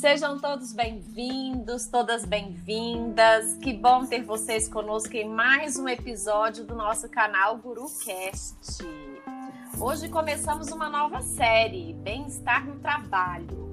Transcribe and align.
Sejam 0.00 0.38
todos 0.38 0.72
bem-vindos, 0.72 1.86
todas 1.86 2.24
bem-vindas. 2.24 3.58
Que 3.58 3.74
bom 3.74 4.06
ter 4.06 4.22
vocês 4.22 4.66
conosco 4.66 5.14
em 5.14 5.28
mais 5.28 5.76
um 5.76 5.86
episódio 5.86 6.64
do 6.64 6.74
nosso 6.74 7.06
canal 7.06 7.58
GuruCast. 7.58 8.82
Hoje 9.78 10.08
começamos 10.08 10.68
uma 10.68 10.88
nova 10.88 11.20
série, 11.20 11.92
Bem-Estar 11.92 12.66
no 12.66 12.76
Trabalho. 12.76 13.68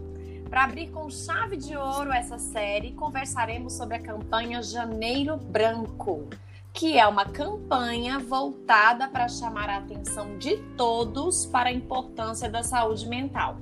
Para 0.49 0.65
abrir 0.65 0.91
com 0.91 1.09
chave 1.09 1.55
de 1.55 1.77
ouro 1.77 2.11
essa 2.11 2.37
série, 2.37 2.91
conversaremos 2.91 3.71
sobre 3.71 3.95
a 3.95 4.01
campanha 4.01 4.61
Janeiro 4.61 5.37
Branco, 5.37 6.27
que 6.73 6.99
é 6.99 7.07
uma 7.07 7.23
campanha 7.23 8.19
voltada 8.19 9.07
para 9.07 9.29
chamar 9.29 9.69
a 9.69 9.77
atenção 9.77 10.37
de 10.37 10.57
todos 10.75 11.45
para 11.45 11.69
a 11.69 11.73
importância 11.73 12.49
da 12.49 12.63
saúde 12.63 13.07
mental. 13.07 13.55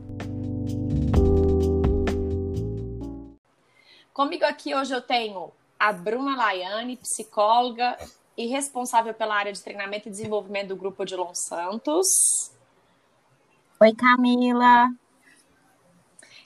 Comigo 4.15 4.45
aqui 4.45 4.73
hoje 4.73 4.95
eu 4.95 5.01
tenho 5.01 5.51
a 5.77 5.91
Bruna 5.91 6.37
Laiane, 6.37 6.95
psicóloga 6.95 7.97
e 8.38 8.47
responsável 8.47 9.13
pela 9.13 9.35
área 9.35 9.51
de 9.51 9.61
treinamento 9.61 10.07
e 10.07 10.11
desenvolvimento 10.11 10.69
do 10.69 10.77
Grupo 10.77 11.03
Odilon 11.03 11.35
Santos. 11.35 12.07
Oi, 13.77 13.93
Camila. 13.93 14.88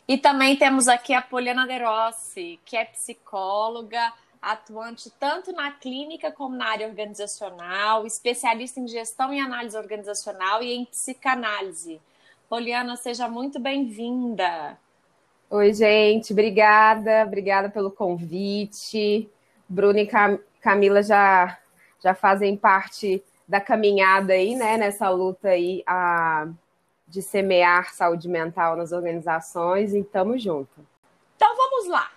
E 0.07 0.17
também 0.17 0.57
temos 0.57 0.87
aqui 0.87 1.13
a 1.13 1.21
Poliana 1.21 1.67
De 1.67 1.77
Rossi, 1.77 2.59
que 2.65 2.75
é 2.75 2.85
psicóloga, 2.85 4.13
atuante 4.41 5.11
tanto 5.20 5.51
na 5.51 5.70
clínica 5.70 6.31
como 6.31 6.55
na 6.55 6.70
área 6.70 6.87
organizacional, 6.87 8.03
especialista 8.03 8.79
em 8.79 8.87
gestão 8.87 9.31
e 9.31 9.39
análise 9.39 9.77
organizacional 9.77 10.63
e 10.63 10.73
em 10.73 10.85
psicanálise. 10.85 12.01
Poliana, 12.49 12.95
seja 12.95 13.27
muito 13.27 13.59
bem-vinda. 13.59 14.75
Oi, 15.51 15.73
gente, 15.73 16.31
obrigada, 16.31 17.23
obrigada 17.25 17.71
pelo 17.71 17.89
convite. 17.89 19.27
Bruna 19.67 19.99
e 20.01 20.05
Cam 20.05 20.37
Camila 20.61 21.01
já, 21.01 21.57
já 22.03 22.13
fazem 22.13 22.55
parte 22.55 23.23
da 23.47 23.59
caminhada 23.59 24.33
aí, 24.33 24.55
né, 24.55 24.77
nessa 24.77 25.09
luta 25.09 25.49
aí 25.49 25.81
a, 25.87 26.47
de 27.07 27.23
semear 27.23 27.91
saúde 27.95 28.27
mental 28.29 28.75
nas 28.75 28.91
organizações, 28.91 29.91
e 29.91 30.01
estamos 30.01 30.43
juntos. 30.43 30.85
Então 31.35 31.57
vamos 31.57 31.87
lá. 31.87 32.11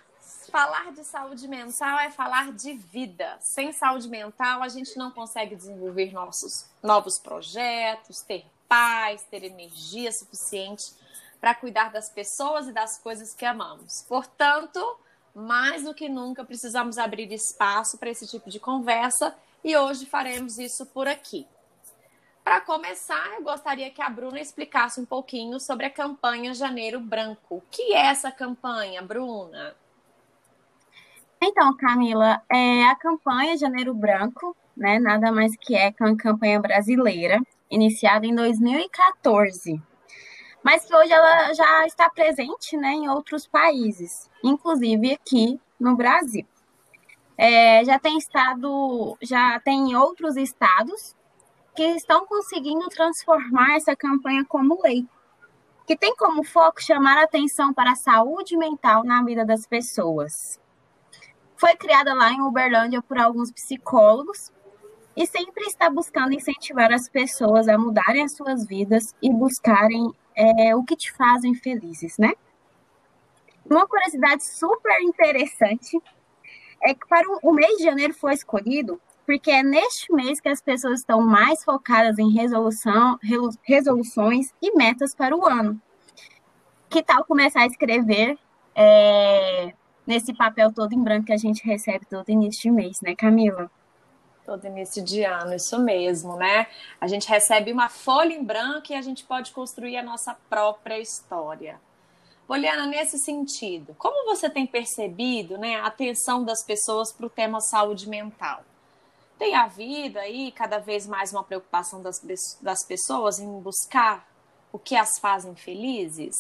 Falar 0.51 0.93
de 0.93 1.03
saúde 1.03 1.49
mental 1.49 1.99
é 2.01 2.11
falar 2.11 2.53
de 2.53 2.75
vida. 2.75 3.39
Sem 3.41 3.73
saúde 3.73 4.11
mental, 4.11 4.63
a 4.63 4.69
gente 4.69 4.95
não 4.99 5.11
consegue 5.11 5.57
desenvolver 5.57 6.13
nossos 6.13 6.67
novos 6.83 7.19
projetos, 7.19 8.21
ter 8.21 8.45
paz, 8.69 9.23
ter 9.31 9.43
energia 9.43 10.13
suficiente 10.13 11.01
para 11.43 11.57
cuidar 11.57 11.91
das 11.91 12.09
pessoas 12.09 12.69
e 12.69 12.73
das 12.73 12.99
coisas 12.99 13.35
que 13.35 13.45
amamos. 13.45 14.07
Portanto, 14.09 14.79
mais 15.35 15.83
do 15.83 15.93
que 15.93 16.09
nunca 16.09 16.45
precisamos 16.45 16.99
abrir 16.99 17.33
espaço 17.33 17.99
para 17.99 18.11
esse 18.11 18.29
tipo 18.29 18.49
de 18.49 18.61
conversa 18.61 19.35
e 19.65 19.77
hoje 19.77 20.07
faremos 20.07 20.57
isso 20.57 20.87
por 20.87 21.09
aqui. 21.09 21.45
Para 22.45 22.61
começar, 22.61 23.35
eu 23.35 23.43
gostaria 23.43 23.91
que 23.91 24.01
a 24.01 24.09
Bruna 24.09 24.39
explicasse 24.39 25.01
um 25.01 25.05
pouquinho 25.05 25.59
sobre 25.59 25.87
a 25.87 25.91
campanha 25.91 26.55
Janeiro 26.55 27.01
Branco. 27.01 27.57
O 27.57 27.63
que 27.73 27.93
é 27.93 28.07
essa 28.07 28.31
campanha, 28.31 29.03
Bruna? 29.03 29.75
Então, 31.43 31.77
Camila, 31.77 32.41
é 32.49 32.85
a 32.85 32.95
campanha 32.95 33.57
Janeiro 33.57 33.93
Branco, 33.93 34.57
né, 34.77 35.01
nada 35.01 35.33
mais 35.33 35.57
que 35.57 35.75
é 35.75 35.93
uma 36.01 36.17
campanha 36.17 36.61
brasileira, 36.61 37.41
iniciada 37.69 38.27
em 38.27 38.35
2014 38.35 39.83
mas 40.63 40.85
que 40.85 40.95
hoje 40.95 41.13
ela 41.13 41.53
já 41.53 41.87
está 41.87 42.09
presente 42.09 42.77
né, 42.77 42.93
em 42.93 43.09
outros 43.09 43.47
países, 43.47 44.31
inclusive 44.43 45.13
aqui 45.13 45.61
no 45.79 45.97
Brasil. 45.97 46.47
É, 47.37 47.85
já 47.85 47.99
tem 47.99 48.17
estado, 48.19 49.17
já 49.21 49.59
tem 49.61 49.97
outros 49.97 50.37
estados 50.37 51.17
que 51.75 51.83
estão 51.83 52.27
conseguindo 52.27 52.89
transformar 52.89 53.77
essa 53.77 53.97
campanha 53.97 54.45
como 54.45 54.81
lei, 54.83 55.07
que 55.87 55.97
tem 55.97 56.15
como 56.15 56.45
foco 56.45 56.83
chamar 56.83 57.19
a 57.19 57.25
atenção 57.25 57.73
para 57.73 57.93
a 57.93 57.97
saúde 57.97 58.57
mental 58.57 59.03
na 59.05 59.23
vida 59.25 59.45
das 59.45 59.67
pessoas. 59.67 60.61
Foi 61.57 61.75
criada 61.77 62.15
lá 62.15 62.31
em 62.31 62.43
Uberlândia 62.43 63.03
por 63.03 63.19
alguns 63.19 63.51
psicólogos 63.51 64.53
e 65.17 65.27
sempre 65.27 65.65
está 65.65 65.91
buscando 65.91 66.33
incentivar 66.33 66.93
as 66.93 67.09
pessoas 67.09 67.69
a 67.69 67.77
mudarem 67.77 68.25
as 68.25 68.35
suas 68.35 68.67
vidas 68.67 69.15
e 69.23 69.33
buscarem 69.33 70.13
é, 70.35 70.75
o 70.75 70.83
que 70.83 70.97
te 70.97 71.13
fazem 71.13 71.55
felizes, 71.55 72.17
né? 72.19 72.33
Uma 73.69 73.87
curiosidade 73.87 74.45
super 74.45 75.01
interessante 75.03 76.01
é 76.83 76.95
que 76.95 77.07
para 77.07 77.27
o 77.43 77.53
mês 77.53 77.77
de 77.77 77.85
janeiro 77.85 78.15
foi 78.15 78.35
escolhido 78.35 79.01
porque 79.25 79.51
é 79.51 79.63
neste 79.63 80.13
mês 80.13 80.41
que 80.41 80.49
as 80.49 80.61
pessoas 80.61 81.01
estão 81.01 81.21
mais 81.21 81.63
focadas 81.63 82.19
em 82.19 82.33
resolução, 82.33 83.19
resoluções 83.63 84.53
e 84.61 84.77
metas 84.77 85.15
para 85.15 85.37
o 85.37 85.47
ano. 85.47 85.81
Que 86.91 87.03
tal 87.03 87.25
começar 87.25 87.61
a 87.61 87.67
escrever 87.67 88.37
é, 88.75 89.73
nesse 90.07 90.35
papel 90.35 90.73
todo 90.73 90.93
em 90.93 91.03
branco 91.03 91.27
que 91.27 91.33
a 91.33 91.39
gente 91.39 91.65
recebe 91.65 92.05
todo 92.05 92.29
início 92.31 92.63
de 92.63 92.71
mês, 92.71 93.01
né, 93.01 93.15
Camila? 93.15 93.71
Todo 94.45 94.67
início 94.67 95.03
de 95.05 95.23
ano, 95.23 95.55
isso 95.55 95.79
mesmo, 95.79 96.37
né? 96.37 96.67
A 97.01 97.07
gente 97.07 97.29
recebe 97.29 97.73
uma 97.73 97.89
folha 97.89 98.33
em 98.33 98.43
branco 98.43 98.91
e 98.91 98.95
a 98.95 99.03
gente 99.03 99.25
pode 99.25 99.53
construir 99.53 99.97
a 99.97 100.03
nossa 100.03 100.37
própria 100.51 100.99
história. 100.99 101.81
Poliana, 102.47 102.87
nesse 102.87 103.19
sentido, 103.19 103.95
como 103.97 104.27
você 104.27 104.51
tem 104.51 104.67
percebido 104.67 105.57
né, 105.57 105.77
a 105.77 105.87
atenção 105.87 106.45
das 106.45 106.65
pessoas 106.65 107.13
para 107.13 107.27
o 107.27 107.31
tema 107.31 107.61
saúde 107.61 108.09
mental? 108.09 108.63
Tem 109.39 109.55
havido 109.55 110.19
aí 110.19 110.53
cada 110.53 110.79
vez 110.79 111.07
mais 111.07 111.33
uma 111.33 111.43
preocupação 111.43 112.03
das, 112.03 112.21
das 112.61 112.85
pessoas 112.85 113.39
em 113.39 113.61
buscar 113.61 114.29
o 114.73 114.79
que 114.79 114.97
as 114.97 115.19
fazem 115.19 115.55
felizes? 115.55 116.35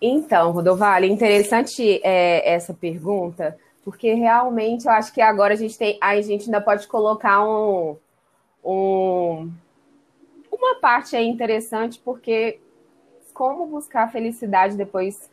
Então, 0.00 0.50
Rodovale, 0.50 1.06
interessante 1.06 2.00
é, 2.02 2.52
essa 2.52 2.74
pergunta, 2.74 3.56
porque 3.84 4.14
realmente 4.14 4.86
eu 4.86 4.92
acho 4.92 5.12
que 5.12 5.20
agora 5.20 5.54
a 5.54 5.56
gente 5.56 5.76
tem. 5.76 5.98
a 6.00 6.20
gente 6.20 6.44
ainda 6.44 6.60
pode 6.60 6.86
colocar 6.86 7.44
um, 7.44 7.96
um 8.64 9.50
uma 10.50 10.76
parte 10.76 11.16
aí 11.16 11.26
interessante, 11.26 12.00
porque 12.04 12.60
como 13.32 13.66
buscar 13.66 14.10
felicidade 14.12 14.76
depois. 14.76 15.30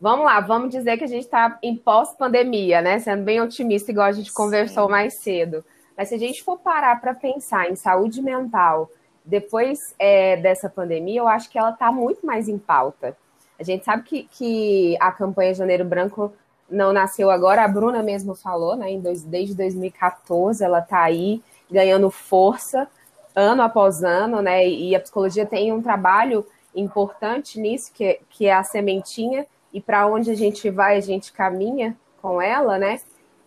Vamos 0.00 0.24
lá, 0.24 0.40
vamos 0.40 0.70
dizer 0.70 0.98
que 0.98 1.04
a 1.04 1.08
gente 1.08 1.22
está 1.24 1.58
em 1.62 1.76
pós-pandemia, 1.76 2.80
né? 2.80 2.98
Sendo 2.98 3.22
bem 3.22 3.40
otimista, 3.40 3.92
igual 3.92 4.08
a 4.08 4.12
gente 4.12 4.30
Sim. 4.30 4.34
conversou 4.34 4.88
mais 4.88 5.20
cedo. 5.20 5.64
Mas 5.96 6.08
se 6.08 6.16
a 6.16 6.18
gente 6.18 6.42
for 6.42 6.58
parar 6.58 7.00
para 7.00 7.14
pensar 7.14 7.70
em 7.70 7.76
saúde 7.76 8.20
mental 8.20 8.90
depois 9.24 9.94
é, 9.98 10.36
dessa 10.36 10.68
pandemia, 10.68 11.20
eu 11.20 11.28
acho 11.28 11.48
que 11.48 11.56
ela 11.56 11.70
está 11.70 11.92
muito 11.92 12.26
mais 12.26 12.48
em 12.48 12.58
pauta. 12.58 13.16
A 13.58 13.62
gente 13.62 13.84
sabe 13.84 14.02
que, 14.02 14.24
que 14.24 14.96
a 15.00 15.12
campanha 15.12 15.54
Janeiro 15.54 15.84
Branco 15.84 16.32
não 16.72 16.92
nasceu 16.92 17.30
agora, 17.30 17.62
a 17.62 17.68
Bruna 17.68 18.02
mesmo 18.02 18.34
falou, 18.34 18.74
né? 18.74 18.88
desde 19.26 19.54
2014 19.54 20.64
ela 20.64 20.80
está 20.80 21.02
aí 21.02 21.42
ganhando 21.70 22.10
força 22.10 22.88
ano 23.34 23.62
após 23.62 24.02
ano, 24.02 24.42
né? 24.42 24.66
E 24.66 24.94
a 24.94 25.00
psicologia 25.00 25.46
tem 25.46 25.72
um 25.72 25.82
trabalho 25.82 26.44
importante 26.74 27.60
nisso, 27.60 27.92
que, 27.92 28.20
que 28.30 28.46
é 28.46 28.54
a 28.54 28.64
sementinha, 28.64 29.46
e 29.72 29.80
para 29.80 30.06
onde 30.06 30.30
a 30.30 30.34
gente 30.34 30.68
vai, 30.70 30.96
a 30.96 31.00
gente 31.00 31.32
caminha 31.32 31.96
com 32.20 32.40
ela, 32.40 32.78
né? 32.78 33.00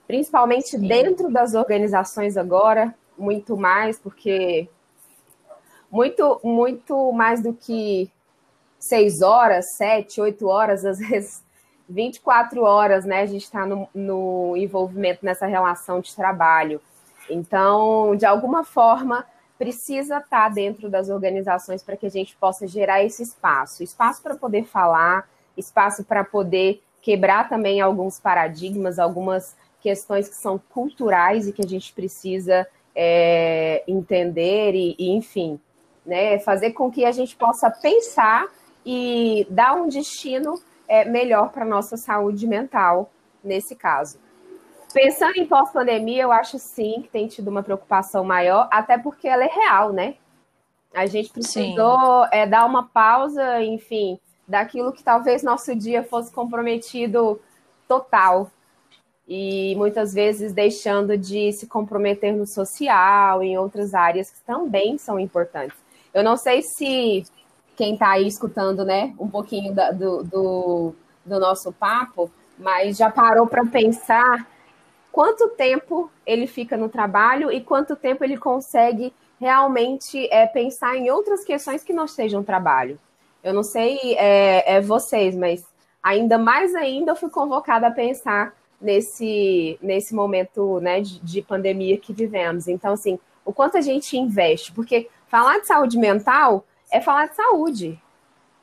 Principalmente 0.07 0.69
Sim. 0.69 0.87
dentro 0.87 1.31
das 1.31 1.53
organizações 1.53 2.37
agora, 2.37 2.93
muito 3.17 3.57
mais, 3.57 3.99
porque 3.99 4.67
muito, 5.89 6.39
muito 6.43 7.11
mais 7.11 7.41
do 7.41 7.53
que 7.53 8.11
seis 8.79 9.21
horas, 9.21 9.65
sete, 9.77 10.19
oito 10.19 10.47
horas, 10.47 10.83
às 10.83 10.99
vezes 10.99 11.44
24 11.87 12.61
horas, 12.63 13.05
né? 13.05 13.21
A 13.21 13.25
gente 13.25 13.43
está 13.43 13.65
no, 13.65 13.87
no 13.93 14.57
envolvimento 14.57 15.25
nessa 15.25 15.45
relação 15.45 15.99
de 15.99 16.15
trabalho. 16.15 16.81
Então, 17.29 18.15
de 18.15 18.25
alguma 18.25 18.63
forma, 18.63 19.25
precisa 19.57 20.17
estar 20.17 20.29
tá 20.29 20.49
dentro 20.49 20.89
das 20.89 21.09
organizações 21.09 21.81
para 21.81 21.95
que 21.95 22.05
a 22.05 22.11
gente 22.11 22.35
possa 22.35 22.67
gerar 22.67 23.03
esse 23.03 23.23
espaço 23.23 23.83
espaço 23.83 24.21
para 24.21 24.35
poder 24.35 24.65
falar, 24.65 25.29
espaço 25.57 26.03
para 26.03 26.23
poder 26.23 26.81
quebrar 27.01 27.47
também 27.47 27.79
alguns 27.79 28.19
paradigmas, 28.19 28.99
algumas 28.99 29.55
questões 29.79 30.27
que 30.27 30.35
são 30.35 30.59
culturais 30.69 31.47
e 31.47 31.53
que 31.53 31.63
a 31.63 31.67
gente 31.67 31.93
precisa 31.93 32.67
é, 32.95 33.83
entender 33.87 34.73
e, 34.73 34.95
e, 34.97 35.11
enfim, 35.11 35.59
né, 36.05 36.39
fazer 36.39 36.71
com 36.71 36.91
que 36.91 37.05
a 37.05 37.11
gente 37.11 37.35
possa 37.35 37.69
pensar 37.69 38.47
e 38.85 39.45
dar 39.49 39.75
um 39.75 39.87
destino 39.87 40.59
é, 40.87 41.05
melhor 41.05 41.51
para 41.51 41.63
a 41.63 41.67
nossa 41.67 41.97
saúde 41.97 42.47
mental 42.47 43.11
nesse 43.43 43.75
caso. 43.75 44.19
Pensando 44.93 45.35
em 45.37 45.45
pós-pandemia, 45.45 46.23
eu 46.23 46.31
acho 46.31 46.57
sim 46.57 47.01
que 47.01 47.09
tem 47.09 47.27
tido 47.27 47.49
uma 47.49 47.61
preocupação 47.61 48.23
maior, 48.23 48.67
até 48.71 48.97
porque 48.97 49.27
ela 49.27 49.43
é 49.43 49.49
real, 49.49 49.91
né? 49.91 50.15
A 50.93 51.05
gente 51.05 51.29
precisou 51.29 52.25
é, 52.31 52.47
dar 52.47 52.65
uma 52.65 52.83
pausa, 52.87 53.61
enfim, 53.61 54.17
daquilo 54.47 54.93
que 54.93 55.03
talvez 55.03 55.43
nosso 55.43 55.75
dia 55.75 56.03
fosse 56.03 56.31
comprometido 56.31 57.41
total. 57.87 58.49
E 59.27 59.75
muitas 59.75 60.13
vezes 60.13 60.53
deixando 60.53 61.17
de 61.17 61.51
se 61.51 61.67
comprometer 61.67 62.33
no 62.33 62.47
social, 62.47 63.43
em 63.43 63.57
outras 63.57 63.93
áreas 63.93 64.29
que 64.29 64.41
também 64.45 64.97
são 64.97 65.19
importantes. 65.19 65.77
Eu 66.13 66.23
não 66.23 66.37
sei 66.37 66.61
se 66.61 67.25
quem 67.75 67.93
está 67.93 68.11
aí 68.11 68.27
escutando, 68.27 68.85
né, 68.85 69.13
um 69.19 69.27
pouquinho 69.27 69.73
da, 69.73 69.91
do, 69.91 70.23
do, 70.23 70.95
do 71.25 71.39
nosso 71.39 71.71
papo, 71.71 72.31
mas 72.57 72.97
já 72.97 73.09
parou 73.09 73.47
para 73.47 73.65
pensar 73.65 74.47
quanto 75.11 75.49
tempo 75.49 76.09
ele 76.25 76.47
fica 76.47 76.75
no 76.77 76.89
trabalho 76.89 77.51
e 77.51 77.61
quanto 77.61 77.95
tempo 77.95 78.23
ele 78.23 78.37
consegue 78.37 79.13
realmente 79.39 80.27
é, 80.31 80.45
pensar 80.45 80.95
em 80.95 81.09
outras 81.09 81.43
questões 81.43 81.83
que 81.83 81.93
não 81.93 82.07
sejam 82.07 82.43
trabalho. 82.43 82.99
Eu 83.43 83.53
não 83.53 83.63
sei 83.63 83.97
é, 84.17 84.75
é 84.77 84.81
vocês, 84.81 85.35
mas 85.35 85.65
ainda 86.01 86.37
mais 86.37 86.73
ainda 86.75 87.11
eu 87.11 87.15
fui 87.15 87.29
convocada 87.29 87.87
a 87.87 87.91
pensar 87.91 88.53
nesse, 88.79 89.77
nesse 89.81 90.13
momento 90.13 90.79
né, 90.79 91.01
de, 91.01 91.19
de 91.19 91.41
pandemia 91.41 91.97
que 91.97 92.13
vivemos. 92.13 92.67
Então, 92.67 92.93
assim, 92.93 93.19
o 93.43 93.53
quanto 93.53 93.77
a 93.77 93.81
gente 93.81 94.17
investe, 94.17 94.71
porque 94.71 95.09
falar 95.27 95.59
de 95.59 95.67
saúde 95.67 95.97
mental 95.97 96.65
é 96.95 97.01
falar 97.01 97.27
de 97.27 97.35
saúde. 97.35 98.01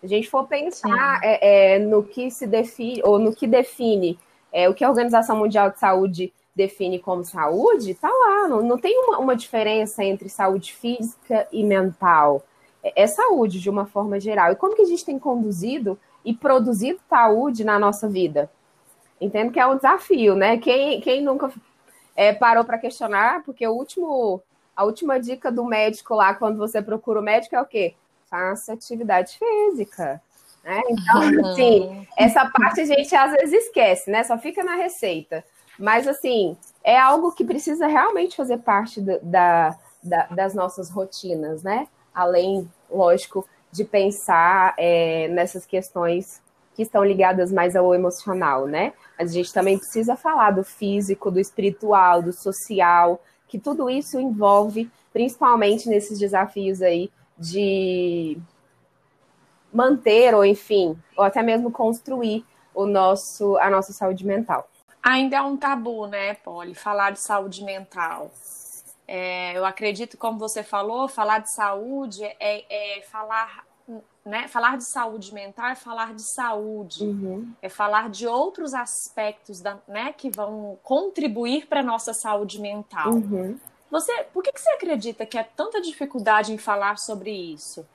Se 0.00 0.06
a 0.06 0.08
gente 0.08 0.30
for 0.30 0.48
pensar 0.48 1.20
é, 1.22 1.74
é, 1.74 1.78
no 1.78 2.02
que 2.02 2.30
se 2.30 2.46
define, 2.46 3.02
ou 3.04 3.18
no 3.18 3.34
que 3.34 3.46
define 3.46 4.18
é, 4.50 4.68
o 4.70 4.74
que 4.74 4.82
a 4.82 4.88
Organização 4.88 5.36
Mundial 5.36 5.70
de 5.70 5.78
Saúde 5.78 6.32
define 6.56 6.98
como 6.98 7.24
saúde, 7.24 7.94
tá 7.94 8.08
lá. 8.08 8.48
Não, 8.48 8.62
não 8.62 8.78
tem 8.78 8.98
uma, 8.98 9.18
uma, 9.18 9.36
diferença 9.36 10.02
entre 10.02 10.30
saúde 10.30 10.72
física 10.72 11.46
e 11.52 11.62
mental. 11.62 12.42
É, 12.82 13.02
é, 13.02 13.06
saúde 13.06 13.60
de 13.60 13.68
uma 13.68 13.84
forma 13.84 14.18
geral. 14.18 14.50
E 14.50 14.56
como 14.56 14.74
que 14.74 14.82
a 14.82 14.86
gente 14.86 15.04
tem 15.04 15.18
conduzido 15.18 15.98
e 16.24 16.32
produzido 16.32 17.00
saúde 17.10 17.64
na 17.64 17.78
nossa 17.78 18.08
vida? 18.08 18.50
Entendo 19.20 19.52
que 19.52 19.60
é 19.60 19.66
um 19.66 19.76
desafio, 19.76 20.34
né? 20.34 20.56
Quem, 20.56 21.02
quem 21.02 21.22
nunca 21.22 21.52
é, 22.16 22.32
parou 22.32 22.64
para 22.64 22.78
questionar, 22.78 23.42
porque 23.44 23.66
o 23.68 23.72
último, 23.72 24.42
a 24.74 24.84
última 24.84 25.20
dica 25.20 25.52
do 25.52 25.66
médico 25.66 26.14
lá, 26.14 26.32
quando 26.34 26.56
você 26.56 26.80
procura 26.80 27.20
o 27.20 27.22
médico, 27.22 27.54
é 27.54 27.60
o 27.60 27.66
quê? 27.66 27.94
Faça 28.32 28.72
atividade 28.72 29.38
física. 29.38 30.22
Né? 30.64 30.80
Então, 30.88 31.20
uhum. 31.20 31.50
assim, 31.50 32.06
essa 32.16 32.48
parte 32.48 32.80
a 32.80 32.84
gente 32.86 33.14
às 33.14 33.32
vezes 33.32 33.66
esquece, 33.66 34.10
né? 34.10 34.24
Só 34.24 34.38
fica 34.38 34.64
na 34.64 34.74
receita. 34.74 35.44
Mas, 35.78 36.08
assim, 36.08 36.56
é 36.82 36.98
algo 36.98 37.32
que 37.32 37.44
precisa 37.44 37.86
realmente 37.86 38.34
fazer 38.34 38.56
parte 38.56 39.02
do, 39.02 39.18
da, 39.20 39.76
da, 40.02 40.26
das 40.28 40.54
nossas 40.54 40.88
rotinas, 40.88 41.62
né? 41.62 41.86
Além, 42.14 42.66
lógico, 42.90 43.46
de 43.70 43.84
pensar 43.84 44.72
é, 44.78 45.28
nessas 45.28 45.66
questões 45.66 46.40
que 46.74 46.82
estão 46.82 47.04
ligadas 47.04 47.52
mais 47.52 47.76
ao 47.76 47.94
emocional, 47.94 48.66
né? 48.66 48.94
A 49.18 49.26
gente 49.26 49.52
também 49.52 49.76
precisa 49.76 50.16
falar 50.16 50.52
do 50.52 50.64
físico, 50.64 51.30
do 51.30 51.38
espiritual, 51.38 52.22
do 52.22 52.32
social, 52.32 53.22
que 53.46 53.58
tudo 53.58 53.90
isso 53.90 54.18
envolve, 54.18 54.90
principalmente 55.12 55.86
nesses 55.86 56.18
desafios 56.18 56.80
aí 56.80 57.10
de 57.42 58.38
manter 59.72 60.34
ou 60.34 60.44
enfim, 60.44 60.96
ou 61.16 61.24
até 61.24 61.42
mesmo 61.42 61.70
construir 61.70 62.44
o 62.74 62.86
nosso 62.86 63.56
a 63.58 63.68
nossa 63.68 63.92
saúde 63.92 64.24
mental. 64.24 64.68
Ainda 65.02 65.36
é 65.36 65.42
um 65.42 65.56
tabu, 65.56 66.06
né, 66.06 66.34
Polly, 66.34 66.74
falar 66.74 67.10
de 67.10 67.20
saúde 67.20 67.64
mental. 67.64 68.30
É, 69.08 69.58
eu 69.58 69.64
acredito, 69.64 70.16
como 70.16 70.38
você 70.38 70.62
falou, 70.62 71.08
falar 71.08 71.40
de 71.40 71.52
saúde 71.52 72.24
é, 72.24 72.64
é, 72.70 73.02
falar, 73.02 73.66
né? 74.24 74.46
Falar 74.46 74.76
de 74.78 74.84
saúde 74.84 75.34
mental 75.34 75.66
é 75.66 75.74
falar 75.74 76.14
de 76.14 76.22
saúde, 76.22 77.04
uhum. 77.04 77.52
é 77.60 77.68
falar 77.68 78.08
de 78.10 78.28
outros 78.28 78.74
aspectos 78.74 79.60
da, 79.60 79.76
né, 79.88 80.12
que 80.16 80.30
vão 80.30 80.78
contribuir 80.84 81.66
para 81.66 81.80
a 81.80 81.82
nossa 81.82 82.14
saúde 82.14 82.60
mental. 82.60 83.10
Uhum. 83.12 83.58
Você, 83.92 84.24
por 84.32 84.42
que, 84.42 84.50
que 84.50 84.58
você 84.58 84.70
acredita 84.70 85.26
que 85.26 85.36
há 85.36 85.44
tanta 85.44 85.78
dificuldade 85.78 86.50
em 86.50 86.56
falar 86.56 86.96
sobre 86.96 87.30
isso? 87.30 87.86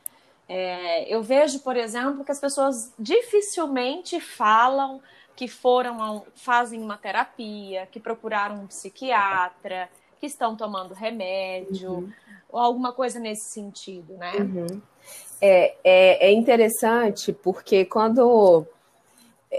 É, 0.48 1.12
eu 1.12 1.24
vejo, 1.24 1.60
por 1.62 1.76
exemplo, 1.76 2.24
que 2.24 2.32
as 2.32 2.40
pessoas 2.40 2.94
dificilmente 3.00 4.22
falam 4.22 5.02
que 5.36 5.48
foram 5.48 6.24
fazem 6.36 6.80
uma 6.80 6.98
terapia, 6.98 7.88
que 7.88 8.00
procuraram 8.00 8.62
um 8.62 8.68
psiquiatra, 8.68 9.90
que 10.20 10.28
estão 10.28 10.56
tomando 10.56 10.94
remédio, 10.94 11.92
uhum. 11.92 12.14
ou 12.50 12.60
alguma 12.60 12.94
coisa 12.94 13.20
nesse 13.20 13.50
sentido, 13.50 14.14
né? 14.18 14.34
Uhum. 14.36 14.82
É, 15.42 15.76
é, 15.84 16.28
é 16.28 16.32
interessante 16.32 17.34
porque 17.34 17.86
quando. 17.86 18.68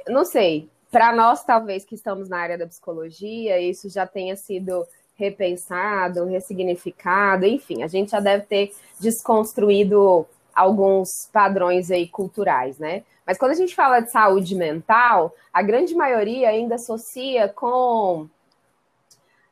Não 0.07 0.25
sei, 0.25 0.71
para 0.89 1.13
nós, 1.13 1.43
talvez, 1.43 1.85
que 1.85 1.97
estamos 1.97 2.29
na 2.29 2.39
área 2.39 2.57
da 2.57 2.67
psicologia, 2.67 3.61
isso 3.61 3.89
já 3.89 4.07
tenha 4.07 4.37
sido 4.37 4.87
repensado, 5.19 6.25
ressignificado, 6.25 7.45
enfim, 7.45 7.83
a 7.83 7.89
gente 7.89 8.13
já 8.13 8.21
deve 8.21 8.45
ter 8.45 8.73
desconstruído 9.01 10.25
alguns 10.55 11.29
padrões 11.33 11.91
aí 11.91 12.07
culturais, 12.07 12.79
né? 12.79 13.03
Mas 13.27 13.37
quando 13.37 13.51
a 13.51 13.57
gente 13.57 13.75
fala 13.75 14.01
de 14.01 14.11
saúde 14.11 14.55
mental, 14.55 15.35
a 15.53 15.61
grande 15.61 15.95
maioria 15.95 16.49
ainda 16.49 16.77
associa 16.77 17.49
com 17.49 18.29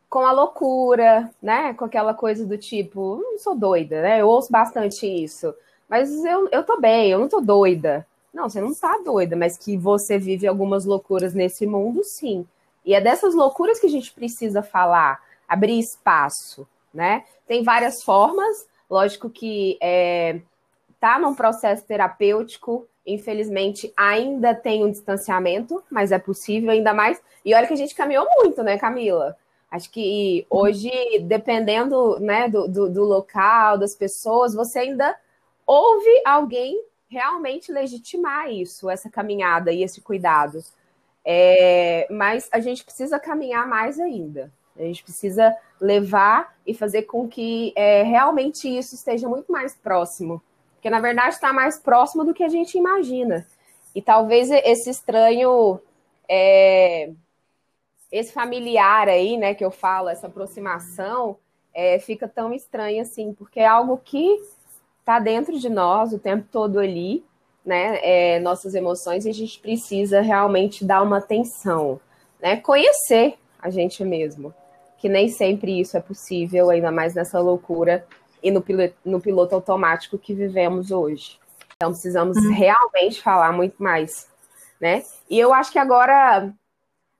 com 0.09 0.21
a 0.21 0.33
loucura, 0.33 1.31
né? 1.43 1.75
Com 1.75 1.85
aquela 1.85 2.15
coisa 2.15 2.47
do 2.47 2.57
tipo, 2.57 3.21
não 3.23 3.39
sou 3.39 3.55
doida, 3.55 4.01
né? 4.01 4.21
Eu 4.21 4.29
ouço 4.29 4.51
bastante 4.51 5.05
isso. 5.05 5.53
Mas 5.89 6.25
eu, 6.25 6.49
eu 6.51 6.63
tô 6.65 6.81
bem, 6.81 7.11
eu 7.11 7.19
não 7.19 7.29
tô 7.29 7.41
doida. 7.41 8.07
Não, 8.33 8.49
você 8.49 8.61
não 8.61 8.73
tá 8.75 8.99
doida, 9.05 9.37
mas 9.37 9.59
que 9.59 9.77
você 9.77 10.17
vive 10.19 10.47
algumas 10.47 10.85
loucuras 10.85 11.35
nesse 11.35 11.67
mundo, 11.67 12.05
sim. 12.05 12.47
E 12.85 12.95
é 12.95 13.01
dessas 13.01 13.35
loucuras 13.35 13.81
que 13.81 13.87
a 13.87 13.91
gente 13.91 14.13
precisa 14.13 14.63
falar, 14.63 15.21
abrir 15.49 15.79
espaço, 15.79 16.67
né? 16.93 17.25
Tem 17.47 17.63
várias 17.63 18.03
formas, 18.03 18.67
lógico 18.89 19.31
que 19.31 19.79
é, 19.81 20.41
tá 21.01 21.19
num 21.19 21.35
processo 21.35 21.85
terapêutico, 21.87 22.89
Infelizmente, 23.07 23.93
ainda 23.97 24.53
tem 24.53 24.85
um 24.85 24.91
distanciamento, 24.91 25.83
mas 25.89 26.11
é 26.11 26.19
possível 26.19 26.71
ainda 26.71 26.93
mais. 26.93 27.23
E 27.45 27.55
olha 27.55 27.67
que 27.67 27.73
a 27.73 27.77
gente 27.77 27.95
caminhou 27.95 28.27
muito, 28.39 28.65
né, 28.65 28.77
Camila? 28.77 29.37
Acho 29.71 29.91
que 29.91 30.45
hoje, 30.51 30.91
dependendo 31.23 32.19
né, 32.19 32.49
do, 32.49 32.67
do, 32.67 32.89
do 32.89 33.05
local, 33.05 33.79
das 33.79 33.95
pessoas, 33.95 34.55
você 34.55 34.81
ainda 34.81 35.17
ouve 35.65 36.23
alguém 36.25 36.83
realmente 37.09 37.71
legitimar 37.71 38.51
isso, 38.51 38.91
essa 38.91 39.09
caminhada 39.09 39.73
e 39.73 39.85
esse 39.85 40.01
cuidado. 40.01 40.59
É, 41.25 42.09
mas 42.11 42.49
a 42.51 42.59
gente 42.59 42.85
precisa 42.85 43.21
caminhar 43.21 43.69
mais 43.69 44.01
ainda. 44.01 44.53
A 44.79 44.83
gente 44.83 45.03
precisa 45.03 45.57
levar 45.81 46.55
e 46.67 46.75
fazer 46.75 47.03
com 47.03 47.29
que 47.29 47.73
é, 47.77 48.03
realmente 48.03 48.69
isso 48.69 48.95
esteja 48.95 49.29
muito 49.29 49.51
mais 49.51 49.75
próximo 49.75 50.43
porque, 50.87 50.91
na 50.91 51.01
verdade, 51.01 51.35
está 51.35 51.53
mais 51.53 51.81
próximo 51.81 52.25
do 52.25 52.33
que 52.33 52.45
a 52.45 52.49
gente 52.49 52.79
imagina. 52.79 53.45
E 53.93 54.01
talvez 54.01 54.53
esse 54.53 54.89
estranho, 54.89 55.81
é, 56.29 57.11
esse 58.13 58.33
familiar 58.33 59.09
aí, 59.09 59.37
né, 59.37 59.53
que 59.53 59.65
eu 59.65 59.73
falo, 59.73 60.09
essa 60.09 60.29
aproximação, 60.29 61.39
é, 61.75 61.99
fica 61.99 62.29
tão 62.29 62.53
estranho 62.53 63.03
assim, 63.03 63.35
porque 63.35 63.59
é 63.59 63.67
algo 63.67 63.99
que 63.99 64.41
está 65.01 65.19
dentro 65.19 65.59
de 65.59 65.69
nós 65.69 66.13
o 66.13 66.21
tempo 66.21 66.47
todo 66.53 66.79
ali, 66.79 67.25
né, 67.65 67.99
é, 68.01 68.39
nossas 68.39 68.77
emoções, 68.77 69.27
e 69.27 69.31
a 69.31 69.35
gente 69.35 69.59
precisa 69.59 70.21
realmente 70.21 70.85
dar 70.85 71.03
uma 71.03 71.19
atenção, 71.19 71.99
né, 72.41 72.59
conhecer 72.59 73.35
a 73.59 73.71
gente 73.71 74.05
mesmo, 74.05 74.55
que 75.07 75.09
nem 75.09 75.29
sempre 75.29 75.81
isso 75.81 75.97
é 75.97 76.01
possível, 76.01 76.69
ainda 76.69 76.91
mais 76.91 77.15
nessa 77.15 77.39
loucura 77.39 78.05
e 78.43 78.51
no 78.51 78.61
piloto, 78.61 78.97
no 79.05 79.21
piloto 79.21 79.55
automático 79.55 80.19
que 80.19 80.35
vivemos 80.35 80.91
hoje. 80.91 81.39
Então 81.77 81.93
precisamos 81.93 82.37
uhum. 82.37 82.53
realmente 82.53 83.23
falar 83.23 83.53
muito 83.53 83.81
mais, 83.81 84.29
né? 84.81 85.05
E 85.31 85.39
eu 85.39 85.55
acho 85.55 85.71
que 85.71 85.79
agora, 85.79 86.53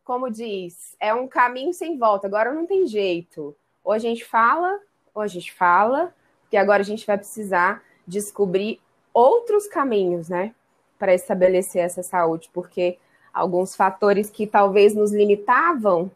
como 0.03 0.29
diz, 0.29 0.97
é 0.99 1.15
um 1.15 1.29
caminho 1.29 1.73
sem 1.73 1.97
volta. 1.97 2.27
Agora 2.27 2.53
não 2.53 2.67
tem 2.67 2.89
jeito. 2.89 3.55
Ou 3.85 3.93
a 3.93 3.99
gente 3.99 4.25
fala, 4.25 4.81
ou 5.15 5.23
a 5.23 5.29
gente 5.29 5.53
fala, 5.53 6.13
porque 6.43 6.57
agora 6.57 6.83
a 6.83 6.85
gente 6.85 7.07
vai 7.07 7.17
precisar 7.17 7.85
descobrir 8.05 8.81
outros 9.15 9.69
caminhos, 9.69 10.29
né, 10.29 10.53
para 10.99 11.15
estabelecer 11.15 11.83
essa 11.83 12.03
saúde, 12.03 12.51
porque 12.53 12.99
alguns 13.33 13.77
fatores 13.77 14.29
que 14.29 14.45
talvez 14.45 14.93
nos 14.93 15.13
limitavam, 15.13 16.11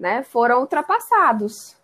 né, 0.00 0.22
foram 0.22 0.60
ultrapassados. 0.60 1.76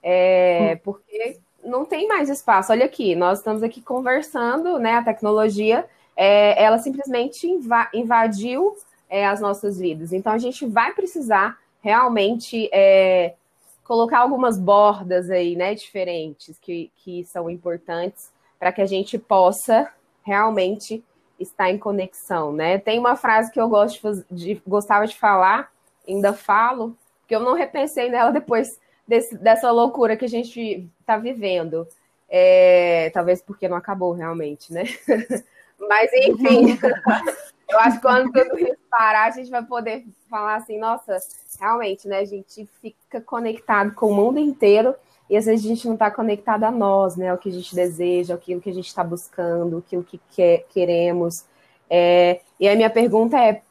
É, 0.00 0.74
hum. 0.74 0.80
porque 0.84 1.40
não 1.64 1.84
tem 1.84 2.06
mais 2.06 2.30
espaço. 2.30 2.72
Olha 2.72 2.86
aqui, 2.86 3.16
nós 3.16 3.38
estamos 3.38 3.64
aqui 3.64 3.82
conversando, 3.82 4.78
né? 4.78 4.94
A 4.94 5.02
tecnologia, 5.02 5.84
é, 6.16 6.62
ela 6.62 6.78
simplesmente 6.78 7.48
invadiu 7.92 8.76
é, 9.10 9.26
as 9.26 9.40
nossas 9.40 9.78
vidas. 9.78 10.12
Então 10.12 10.32
a 10.32 10.38
gente 10.38 10.64
vai 10.64 10.94
precisar 10.94 11.58
realmente 11.82 12.70
é, 12.72 13.34
colocar 13.82 14.20
algumas 14.20 14.56
bordas 14.56 15.28
aí, 15.30 15.56
né? 15.56 15.74
Diferentes 15.74 16.56
que, 16.58 16.90
que 16.96 17.24
são 17.24 17.50
importantes 17.50 18.30
para 18.58 18.70
que 18.70 18.80
a 18.80 18.86
gente 18.86 19.18
possa 19.18 19.90
realmente 20.22 21.02
está 21.40 21.70
em 21.70 21.78
conexão, 21.78 22.52
né? 22.52 22.78
Tem 22.78 22.98
uma 22.98 23.16
frase 23.16 23.50
que 23.50 23.60
eu 23.60 23.68
gosto 23.68 24.24
de, 24.30 24.54
de 24.54 24.62
gostava 24.66 25.06
de 25.06 25.16
falar, 25.16 25.72
ainda 26.06 26.32
falo, 26.32 26.96
que 27.28 27.36
eu 27.36 27.40
não 27.40 27.54
repensei 27.54 28.10
nela 28.10 28.32
depois 28.32 28.80
desse, 29.06 29.36
dessa 29.36 29.70
loucura 29.70 30.16
que 30.16 30.24
a 30.24 30.28
gente 30.28 30.88
está 30.98 31.18
vivendo. 31.18 31.86
É, 32.28 33.10
talvez 33.10 33.40
porque 33.40 33.68
não 33.68 33.76
acabou 33.76 34.12
realmente, 34.12 34.72
né? 34.72 34.84
Mas 35.78 36.10
enfim, 36.12 36.78
eu 37.70 37.78
acho 37.78 37.96
que 37.96 38.02
quando 38.02 38.32
tudo 38.32 38.58
isso 38.58 38.76
parar, 38.90 39.28
a 39.28 39.30
gente 39.30 39.50
vai 39.50 39.62
poder 39.62 40.04
falar 40.28 40.56
assim, 40.56 40.78
nossa, 40.78 41.18
realmente, 41.60 42.08
né? 42.08 42.18
A 42.18 42.24
gente 42.24 42.68
fica 42.80 43.20
conectado 43.20 43.94
com 43.94 44.10
o 44.10 44.14
mundo 44.14 44.38
inteiro 44.38 44.94
e 45.30 45.36
às 45.36 45.44
vezes 45.44 45.64
a 45.64 45.68
gente 45.68 45.86
não 45.86 45.94
está 45.94 46.10
conectado 46.10 46.64
a 46.64 46.70
nós, 46.70 47.16
né? 47.16 47.32
O 47.32 47.38
que 47.38 47.50
a 47.50 47.52
gente 47.52 47.74
deseja, 47.74 48.34
aquilo 48.34 48.60
que 48.60 48.70
a 48.70 48.74
gente 48.74 48.88
está 48.88 49.04
buscando, 49.04 49.78
aquilo 49.78 50.02
que 50.02 50.20
quer, 50.34 50.66
queremos. 50.70 51.44
É, 51.88 52.40
e 52.58 52.68
a 52.68 52.74
minha 52.74 52.90
pergunta 52.90 53.38
é: 53.38 53.62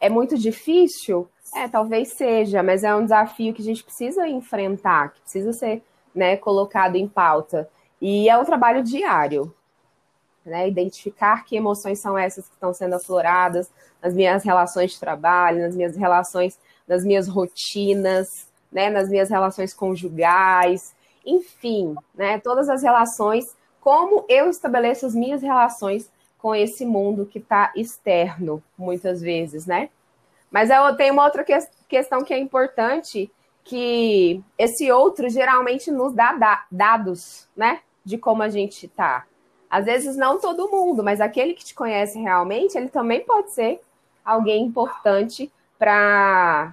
é 0.00 0.08
muito 0.08 0.36
difícil? 0.36 1.28
É, 1.54 1.68
talvez 1.68 2.08
seja, 2.08 2.62
mas 2.62 2.82
é 2.82 2.94
um 2.94 3.04
desafio 3.04 3.54
que 3.54 3.62
a 3.62 3.64
gente 3.64 3.84
precisa 3.84 4.26
enfrentar, 4.26 5.12
que 5.12 5.20
precisa 5.20 5.52
ser 5.52 5.82
né, 6.14 6.36
colocado 6.36 6.96
em 6.96 7.06
pauta. 7.06 7.68
E 8.00 8.28
é 8.28 8.36
um 8.36 8.44
trabalho 8.44 8.82
diário. 8.82 9.54
Né? 10.44 10.68
Identificar 10.68 11.44
que 11.44 11.56
emoções 11.56 12.00
são 12.00 12.18
essas 12.18 12.48
que 12.48 12.54
estão 12.54 12.74
sendo 12.74 12.94
afloradas 12.94 13.70
nas 14.02 14.12
minhas 14.12 14.44
relações 14.44 14.92
de 14.92 15.00
trabalho, 15.00 15.62
nas 15.62 15.76
minhas 15.76 15.96
relações, 15.96 16.58
nas 16.86 17.04
minhas 17.04 17.28
rotinas, 17.28 18.48
né, 18.70 18.90
nas 18.90 19.08
minhas 19.08 19.30
relações 19.30 19.72
conjugais, 19.72 20.94
enfim, 21.24 21.94
né, 22.14 22.38
todas 22.40 22.68
as 22.68 22.82
relações, 22.82 23.56
como 23.80 24.24
eu 24.28 24.50
estabeleço 24.50 25.06
as 25.06 25.14
minhas 25.14 25.40
relações 25.40 26.10
com 26.36 26.54
esse 26.54 26.84
mundo 26.84 27.24
que 27.24 27.38
está 27.38 27.72
externo, 27.74 28.62
muitas 28.76 29.22
vezes, 29.22 29.64
né? 29.64 29.88
Mas 30.54 30.70
eu 30.70 30.96
tenho 30.96 31.14
uma 31.14 31.24
outra 31.24 31.42
que 31.42 31.52
questão 31.88 32.22
que 32.22 32.32
é 32.32 32.38
importante, 32.38 33.28
que 33.64 34.40
esse 34.56 34.92
outro 34.92 35.28
geralmente 35.28 35.90
nos 35.90 36.14
dá 36.14 36.32
da 36.32 36.64
dados, 36.70 37.48
né? 37.56 37.80
De 38.04 38.16
como 38.16 38.40
a 38.40 38.48
gente 38.48 38.86
está. 38.86 39.26
Às 39.68 39.86
vezes 39.86 40.14
não 40.16 40.38
todo 40.38 40.70
mundo, 40.70 41.02
mas 41.02 41.20
aquele 41.20 41.54
que 41.54 41.64
te 41.64 41.74
conhece 41.74 42.20
realmente, 42.20 42.78
ele 42.78 42.88
também 42.88 43.24
pode 43.24 43.50
ser 43.50 43.80
alguém 44.24 44.64
importante 44.64 45.50
para 45.76 46.72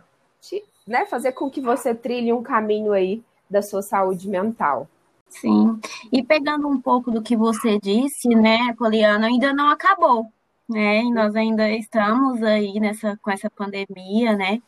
né, 0.85 1.07
fazer 1.07 1.31
com 1.31 1.49
que 1.49 1.59
você 1.59 1.95
trilhe 1.95 2.31
um 2.31 2.43
caminho 2.43 2.93
aí 2.93 3.23
da 3.49 3.63
sua 3.63 3.81
saúde 3.81 4.29
mental. 4.29 4.87
Sim. 5.27 5.79
E 6.11 6.21
pegando 6.21 6.67
um 6.67 6.79
pouco 6.79 7.09
do 7.09 7.23
que 7.23 7.35
você 7.35 7.79
disse, 7.79 8.29
né, 8.29 8.75
Poliana, 8.77 9.25
ainda 9.25 9.51
não 9.51 9.69
acabou, 9.69 10.31
né? 10.71 11.01
E 11.03 11.11
nós 11.11 11.35
ainda 11.35 11.69
estamos 11.69 12.41
aí 12.41 12.79
nessa 12.79 13.17
com 13.21 13.29
essa 13.29 13.49
pandemia, 13.49 14.35
né? 14.35 14.61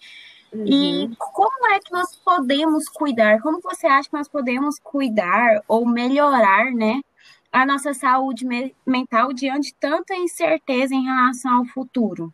Uhum. 0.54 0.66
E 0.68 1.16
como 1.18 1.68
é 1.68 1.80
que 1.80 1.92
nós 1.92 2.16
podemos 2.18 2.88
cuidar? 2.90 3.42
Como 3.42 3.60
você 3.62 3.88
acha 3.88 4.10
que 4.10 4.16
nós 4.16 4.28
podemos 4.28 4.78
cuidar 4.80 5.64
ou 5.68 5.86
melhorar, 5.86 6.72
né, 6.72 7.02
a 7.52 7.66
nossa 7.66 7.94
saúde 7.94 8.46
me 8.46 8.76
mental 8.86 9.34
diante 9.34 9.70
de 9.70 9.76
tanta 9.76 10.16
incerteza 10.16 10.94
em 10.94 11.06
relação 11.06 11.58
ao 11.60 11.66
futuro? 11.66 12.34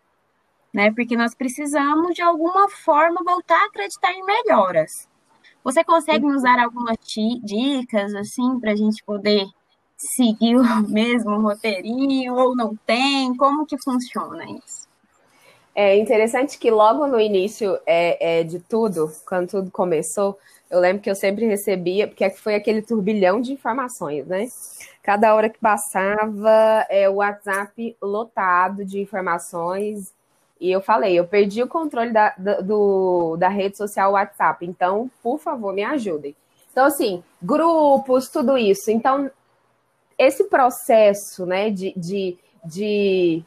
Né? 0.73 0.91
Porque 0.91 1.15
nós 1.15 1.33
precisamos 1.33 2.13
de 2.13 2.21
alguma 2.21 2.69
forma 2.69 3.21
voltar 3.23 3.61
a 3.61 3.65
acreditar 3.67 4.11
em 4.11 4.23
melhoras. 4.23 5.07
Você 5.63 5.83
consegue 5.83 6.25
nos 6.25 6.43
dar 6.43 6.59
algumas 6.59 6.97
dicas, 7.43 8.13
assim, 8.15 8.59
para 8.59 8.71
a 8.71 8.75
gente 8.75 9.03
poder 9.03 9.45
seguir 9.99 10.55
o 10.57 10.89
mesmo 10.89 11.41
roteirinho 11.41 12.35
ou 12.35 12.55
não 12.55 12.75
tem? 12.85 13.35
Como 13.35 13.65
que 13.65 13.77
funciona 13.83 14.45
isso? 14.45 14.87
É 15.75 15.97
interessante 15.97 16.57
que 16.57 16.71
logo 16.71 17.07
no 17.07 17.19
início 17.19 17.79
é, 17.85 18.39
é, 18.39 18.43
de 18.43 18.59
tudo, 18.59 19.11
quando 19.25 19.49
tudo 19.49 19.71
começou, 19.71 20.37
eu 20.69 20.79
lembro 20.79 21.01
que 21.01 21.09
eu 21.09 21.15
sempre 21.15 21.45
recebia, 21.45 22.07
porque 22.07 22.29
foi 22.31 22.55
aquele 22.55 22.81
turbilhão 22.81 23.39
de 23.39 23.53
informações, 23.53 24.25
né? 24.27 24.47
Cada 25.01 25.33
hora 25.33 25.49
que 25.49 25.57
passava, 25.59 26.85
é, 26.89 27.09
o 27.09 27.15
WhatsApp 27.15 27.95
lotado 28.01 28.83
de 28.83 28.99
informações 28.99 30.13
e 30.59 30.69
eu 30.69 30.81
falei, 30.81 31.17
eu 31.17 31.25
perdi 31.25 31.63
o 31.63 31.67
controle 31.67 32.11
da, 32.11 32.35
do, 32.61 33.37
da 33.37 33.47
rede 33.47 33.77
social 33.77 34.11
WhatsApp, 34.11 34.65
então, 34.65 35.09
por 35.23 35.39
favor, 35.39 35.73
me 35.73 35.83
ajudem. 35.83 36.35
Então, 36.71 36.85
assim, 36.85 37.23
grupos, 37.41 38.27
tudo 38.27 38.57
isso. 38.57 38.91
Então, 38.91 39.31
esse 40.19 40.43
processo, 40.43 41.45
né, 41.45 41.71
de, 41.71 41.93
de, 41.97 42.37
de 42.63 43.43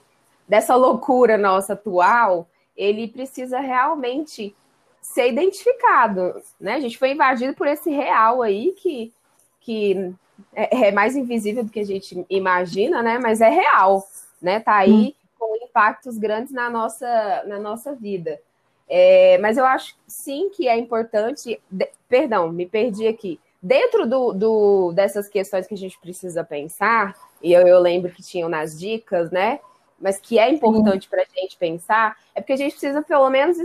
dessa 0.49 0.75
loucura 0.75 1.39
nossa 1.39 1.75
atual, 1.75 2.49
ele 2.77 3.07
precisa 3.07 3.61
realmente 3.61 4.57
ser 5.01 5.29
identificado, 5.29 6.43
né? 6.61 6.75
A 6.75 6.81
gente 6.81 6.99
foi 6.99 7.13
invadido 7.13 7.55
por 7.55 7.67
esse 7.67 7.91
real 7.91 8.43
aí 8.43 8.73
que, 8.73 9.13
que 9.61 10.13
é, 10.55 10.89
é 10.89 10.93
mais 10.93 11.15
invisível 11.15 11.63
do 11.63 11.71
que 11.71 11.81
a 11.81 11.85
gente 11.85 12.25
imagina, 12.31 13.03
né? 13.03 13.19
Mas 13.19 13.41
é 13.41 13.49
real, 13.49 14.05
né? 14.41 14.59
Tá 14.59 14.77
aí 14.77 14.91
hum 14.91 15.23
com 15.43 15.57
impactos 15.57 16.17
grandes 16.19 16.53
na 16.53 16.71
nossa, 16.71 17.43
na 17.47 17.59
nossa 17.59 17.93
vida. 17.93 18.41
É, 18.89 19.39
mas 19.39 19.59
eu 19.59 19.65
acho 19.65 19.97
sim 20.07 20.51
que 20.51 20.69
é 20.69 20.79
importante. 20.79 21.61
De, 21.69 21.91
perdão, 22.09 22.53
me 22.53 22.65
perdi 22.65 23.09
aqui. 23.09 23.41
Dentro 23.63 24.07
do, 24.07 24.33
do, 24.33 24.93
dessas 24.93 25.29
questões 25.29 25.67
que 25.67 25.75
a 25.75 25.79
gente 25.79 25.99
precisa 26.01 26.43
pensar, 26.43 27.15
e 27.41 27.53
eu, 27.53 27.67
eu 27.67 27.79
lembro 27.79 28.11
que 28.11 28.23
tinham 28.23 28.49
nas 28.49 28.79
dicas, 28.79 29.31
né? 29.31 29.61
Mas 30.01 30.19
que 30.19 30.39
é 30.39 30.51
importante 30.51 31.09
para 31.09 31.23
a 31.23 31.41
gente 31.41 31.57
pensar, 31.57 32.17
é 32.35 32.41
porque 32.41 32.55
a 32.55 32.57
gente 32.57 32.73
precisa, 32.73 33.03
pelo 33.03 33.31
menos, 33.31 33.57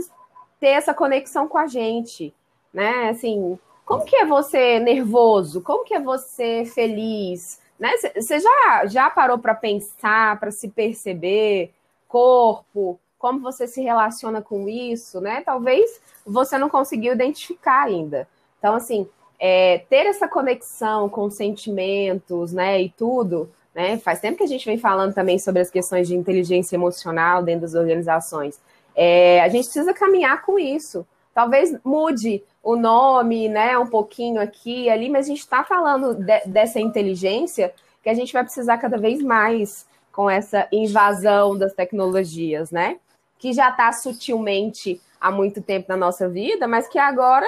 ter 0.59 0.67
essa 0.67 0.93
conexão 0.93 1.47
com 1.47 1.57
a 1.57 1.65
gente, 1.65 2.31
né? 2.71 3.09
Assim, 3.09 3.57
como 3.83 4.05
que 4.05 4.15
é 4.15 4.25
você 4.25 4.79
nervoso? 4.79 5.61
Como 5.61 5.83
que 5.83 5.95
é 5.95 5.99
você 5.99 6.63
feliz? 6.65 7.59
Né? 7.79 7.89
Você 8.15 8.39
já, 8.39 8.85
já 8.85 9.09
parou 9.09 9.39
para 9.39 9.55
pensar, 9.55 10.39
para 10.39 10.51
se 10.51 10.67
perceber, 10.67 11.73
corpo, 12.07 12.99
como 13.17 13.39
você 13.39 13.67
se 13.67 13.81
relaciona 13.81 14.41
com 14.41 14.67
isso, 14.67 15.19
né? 15.21 15.41
Talvez 15.41 16.01
você 16.25 16.57
não 16.57 16.69
conseguiu 16.69 17.13
identificar 17.13 17.83
ainda. 17.83 18.27
Então, 18.59 18.75
assim, 18.75 19.07
é, 19.39 19.79
ter 19.89 20.05
essa 20.05 20.27
conexão 20.27 21.09
com 21.09 21.29
sentimentos, 21.29 22.51
né, 22.51 22.81
e 22.81 22.89
tudo, 22.89 23.49
né? 23.73 23.97
Faz 23.99 24.19
tempo 24.19 24.37
que 24.37 24.43
a 24.43 24.47
gente 24.47 24.65
vem 24.65 24.77
falando 24.77 25.13
também 25.13 25.37
sobre 25.37 25.61
as 25.61 25.69
questões 25.69 26.07
de 26.07 26.15
inteligência 26.15 26.75
emocional 26.75 27.43
dentro 27.43 27.61
das 27.61 27.75
organizações. 27.75 28.59
É, 28.95 29.41
a 29.41 29.49
gente 29.49 29.65
precisa 29.65 29.93
caminhar 29.93 30.43
com 30.43 30.57
isso. 30.57 31.05
Talvez 31.31 31.77
mude 31.83 32.43
o 32.63 32.75
nome, 32.75 33.47
né, 33.47 33.77
um 33.77 33.85
pouquinho 33.85 34.41
aqui 34.41 34.89
ali, 34.89 35.09
mas 35.09 35.27
a 35.27 35.29
gente 35.29 35.41
está 35.41 35.63
falando 35.63 36.15
de, 36.15 36.39
dessa 36.47 36.79
inteligência 36.79 37.71
que 38.01 38.09
a 38.09 38.13
gente 38.15 38.33
vai 38.33 38.43
precisar 38.43 38.77
cada 38.79 38.97
vez 38.97 39.21
mais 39.21 39.85
com 40.11 40.27
essa 40.27 40.67
invasão 40.71 41.55
das 41.55 41.73
tecnologias, 41.73 42.71
né? 42.71 42.97
Que 43.37 43.53
já 43.53 43.69
está 43.69 43.93
sutilmente 43.93 44.99
há 45.21 45.29
muito 45.29 45.61
tempo 45.61 45.85
na 45.89 45.95
nossa 45.95 46.27
vida, 46.27 46.67
mas 46.67 46.87
que 46.87 46.97
agora 46.97 47.45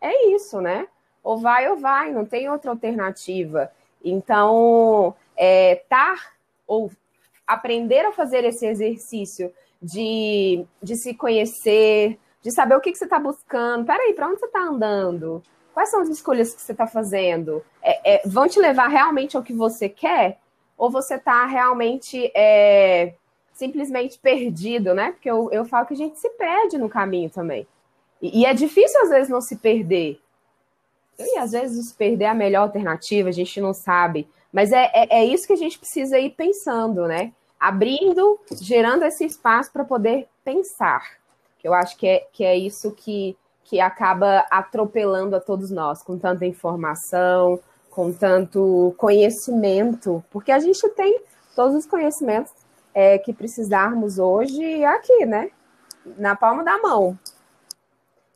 é 0.00 0.34
isso, 0.34 0.60
né? 0.60 0.88
Ou 1.22 1.38
vai 1.38 1.68
ou 1.68 1.76
vai, 1.76 2.12
não 2.12 2.24
tem 2.24 2.48
outra 2.48 2.70
alternativa. 2.70 3.70
Então, 4.04 5.14
é, 5.36 5.76
tar 5.88 6.32
ou 6.66 6.90
aprender 7.46 8.04
a 8.04 8.12
fazer 8.12 8.44
esse 8.44 8.66
exercício 8.66 9.52
de, 9.80 10.64
de 10.82 10.96
se 10.96 11.14
conhecer, 11.14 12.18
de 12.40 12.50
saber 12.50 12.76
o 12.76 12.80
que, 12.80 12.92
que 12.92 12.98
você 12.98 13.04
está 13.04 13.18
buscando. 13.18 13.84
Peraí, 13.84 14.14
para 14.14 14.28
onde 14.28 14.40
você 14.40 14.46
está 14.46 14.60
andando? 14.60 15.42
Quais 15.74 15.90
são 15.90 16.00
as 16.00 16.08
escolhas 16.08 16.54
que 16.54 16.60
você 16.60 16.72
está 16.72 16.86
fazendo? 16.86 17.64
É, 17.82 18.14
é, 18.14 18.22
vão 18.26 18.46
te 18.46 18.58
levar 18.60 18.88
realmente 18.88 19.36
ao 19.36 19.42
que 19.42 19.52
você 19.52 19.88
quer? 19.88 20.38
Ou 20.76 20.90
você 20.90 21.14
está 21.14 21.46
realmente 21.46 22.30
é, 22.34 23.14
simplesmente 23.52 24.18
perdido, 24.18 24.94
né? 24.94 25.12
Porque 25.12 25.30
eu, 25.30 25.50
eu 25.50 25.64
falo 25.64 25.86
que 25.86 25.94
a 25.94 25.96
gente 25.96 26.18
se 26.18 26.28
perde 26.30 26.78
no 26.78 26.88
caminho 26.88 27.30
também. 27.30 27.66
E, 28.20 28.40
e 28.40 28.46
é 28.46 28.52
difícil, 28.52 29.00
às 29.02 29.10
vezes, 29.10 29.28
não 29.28 29.40
se 29.40 29.56
perder. 29.56 30.20
E 31.18 31.38
às 31.38 31.52
vezes 31.52 31.92
perder 31.92 32.26
a 32.26 32.34
melhor 32.34 32.62
alternativa, 32.62 33.28
a 33.28 33.32
gente 33.32 33.60
não 33.60 33.72
sabe. 33.72 34.28
Mas 34.52 34.72
é, 34.72 34.90
é, 34.94 35.20
é 35.20 35.24
isso 35.24 35.46
que 35.46 35.52
a 35.52 35.56
gente 35.56 35.78
precisa 35.78 36.18
ir 36.18 36.30
pensando, 36.30 37.06
né? 37.06 37.32
Abrindo, 37.58 38.38
gerando 38.60 39.04
esse 39.04 39.24
espaço 39.24 39.72
para 39.72 39.84
poder 39.84 40.28
pensar. 40.44 41.02
Eu 41.62 41.72
acho 41.72 41.96
que 41.96 42.06
é, 42.06 42.26
que 42.32 42.44
é 42.44 42.56
isso 42.56 42.90
que, 42.92 43.36
que 43.64 43.80
acaba 43.80 44.44
atropelando 44.50 45.36
a 45.36 45.40
todos 45.40 45.70
nós, 45.70 46.02
com 46.02 46.18
tanta 46.18 46.44
informação, 46.44 47.60
com 47.88 48.12
tanto 48.12 48.94
conhecimento, 48.98 50.24
porque 50.30 50.50
a 50.50 50.58
gente 50.58 50.88
tem 50.90 51.20
todos 51.54 51.76
os 51.76 51.86
conhecimentos 51.86 52.52
é, 52.94 53.18
que 53.18 53.32
precisarmos 53.32 54.18
hoje 54.18 54.84
aqui, 54.84 55.24
né? 55.24 55.50
Na 56.18 56.34
palma 56.34 56.64
da 56.64 56.78
mão. 56.78 57.16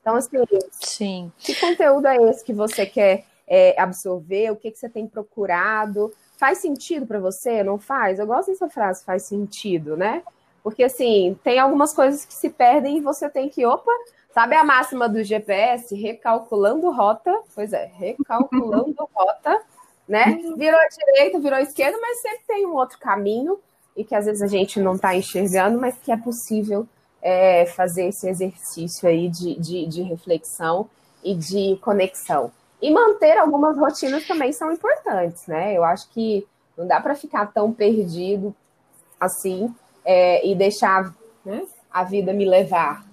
Então, 0.07 0.15
assim, 0.15 0.39
Sim. 0.71 1.33
que 1.37 1.53
conteúdo 1.59 2.07
é 2.07 2.17
esse 2.31 2.45
que 2.45 2.53
você 2.53 2.87
quer 2.87 3.25
é, 3.45 3.75
absorver? 3.77 4.53
O 4.53 4.57
que, 4.57 4.71
que 4.71 4.79
você 4.79 4.89
tem 4.89 5.05
procurado 5.05 6.15
faz 6.39 6.59
sentido 6.59 7.05
para 7.05 7.19
você? 7.19 7.65
Não 7.65 7.77
faz? 7.77 8.21
Eu 8.21 8.27
gosto 8.29 8.53
dessa 8.53 8.69
frase, 8.69 9.05
faz 9.05 9.25
sentido, 9.25 9.97
né? 9.97 10.23
Porque 10.63 10.85
assim, 10.85 11.37
tem 11.43 11.59
algumas 11.59 11.93
coisas 11.93 12.25
que 12.25 12.35
se 12.35 12.51
perdem 12.51 12.99
e 12.99 13.01
você 13.01 13.29
tem 13.29 13.49
que, 13.49 13.67
opa, 13.67 13.91
sabe 14.33 14.55
a 14.55 14.63
máxima 14.63 15.09
do 15.09 15.25
GPS? 15.25 15.93
Recalculando 15.97 16.89
rota, 16.93 17.37
pois 17.53 17.73
é, 17.73 17.87
recalculando 17.87 18.95
rota, 19.13 19.61
né? 20.09 20.39
Virou 20.57 20.79
à 20.79 20.87
direita, 20.87 21.41
virou 21.41 21.59
à 21.59 21.63
esquerda, 21.63 21.99
mas 22.01 22.21
sempre 22.21 22.45
tem 22.47 22.65
um 22.65 22.77
outro 22.77 23.01
caminho 23.01 23.59
e 23.97 24.05
que 24.05 24.15
às 24.15 24.27
vezes 24.27 24.41
a 24.41 24.47
gente 24.47 24.79
não 24.79 24.95
está 24.95 25.17
enxergando, 25.17 25.81
mas 25.81 25.97
que 25.99 26.13
é 26.13 26.17
possível 26.17 26.87
é, 27.27 27.67
fazer 27.67 28.07
esse 28.07 28.29
exercício 28.29 29.09
aí 29.09 29.29
de, 29.29 29.59
de, 29.59 29.85
de 29.87 30.03
reflexão 30.03 30.89
e 31.25 31.35
de 31.35 31.77
conexão. 31.83 32.53
E 32.81 32.89
manter 32.89 33.37
algumas 33.37 33.77
rotinas 33.77 34.25
também 34.29 34.53
são 34.53 34.71
importantes, 34.71 35.45
né? 35.49 35.77
Eu 35.77 35.83
acho 35.83 36.09
que 36.11 36.47
não 36.79 36.87
dá 36.87 37.01
para 37.01 37.17
ficar 37.17 37.53
tão 37.53 37.73
perdido 37.73 38.55
assim 39.19 39.75
é, 40.05 40.47
e 40.47 40.55
deixar 40.55 41.13
né, 41.45 41.67
a 41.91 42.05
vida 42.05 42.33
me 42.33 42.45
levar, 42.45 43.05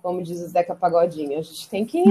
como 0.00 0.22
diz 0.22 0.40
o 0.40 0.46
Zeca 0.46 0.76
Pagodinho. 0.76 1.36
A 1.36 1.42
gente 1.42 1.68
tem 1.68 1.84
que 1.84 2.04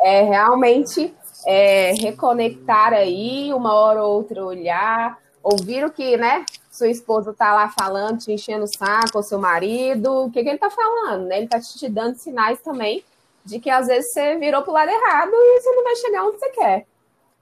é, 0.00 0.22
realmente 0.22 1.14
é, 1.46 1.92
reconectar 2.00 2.94
aí, 2.94 3.52
uma 3.52 3.74
hora 3.74 4.02
ou 4.02 4.14
outra 4.14 4.42
olhar, 4.42 5.18
ouvir 5.50 5.84
o 5.84 5.90
que, 5.90 6.16
né? 6.16 6.44
Sua 6.70 6.88
esposa 6.88 7.32
tá 7.32 7.54
lá 7.54 7.68
falando, 7.70 8.18
te 8.18 8.32
enchendo 8.32 8.64
o 8.64 8.68
saco, 8.68 9.16
ou 9.16 9.22
seu 9.22 9.38
marido, 9.38 10.26
o 10.26 10.30
que, 10.30 10.42
que 10.42 10.48
ele 10.48 10.58
tá 10.58 10.70
falando, 10.70 11.26
né? 11.26 11.38
Ele 11.38 11.48
tá 11.48 11.58
te 11.60 11.88
dando 11.88 12.16
sinais 12.16 12.60
também 12.60 13.04
de 13.44 13.58
que 13.58 13.70
às 13.70 13.86
vezes 13.86 14.12
você 14.12 14.36
virou 14.36 14.62
pro 14.62 14.72
lado 14.72 14.90
errado 14.90 15.32
e 15.32 15.60
você 15.60 15.70
não 15.70 15.84
vai 15.84 15.96
chegar 15.96 16.24
onde 16.24 16.38
você 16.38 16.50
quer. 16.50 16.86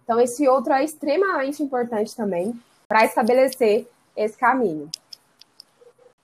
Então, 0.05 0.21
esse 0.21 0.47
outro 0.47 0.73
é 0.73 0.85
extremamente 0.85 1.63
importante 1.63 2.15
também 2.15 2.55
para 2.87 3.05
estabelecer 3.05 3.89
esse 4.17 4.39
caminho. 4.39 4.89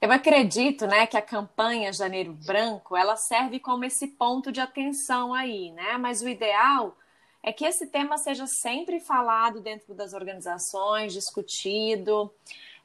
Eu 0.00 0.10
acredito, 0.10 0.86
né, 0.86 1.06
que 1.06 1.16
a 1.16 1.22
campanha 1.22 1.92
Janeiro 1.92 2.32
Branco, 2.32 2.96
ela 2.96 3.16
serve 3.16 3.58
como 3.58 3.84
esse 3.84 4.08
ponto 4.08 4.50
de 4.50 4.60
atenção 4.60 5.34
aí, 5.34 5.70
né? 5.72 5.96
Mas 5.98 6.22
o 6.22 6.28
ideal 6.28 6.96
é 7.42 7.52
que 7.52 7.64
esse 7.64 7.86
tema 7.86 8.16
seja 8.18 8.46
sempre 8.46 9.00
falado 9.00 9.60
dentro 9.60 9.94
das 9.94 10.12
organizações, 10.12 11.12
discutido, 11.12 12.32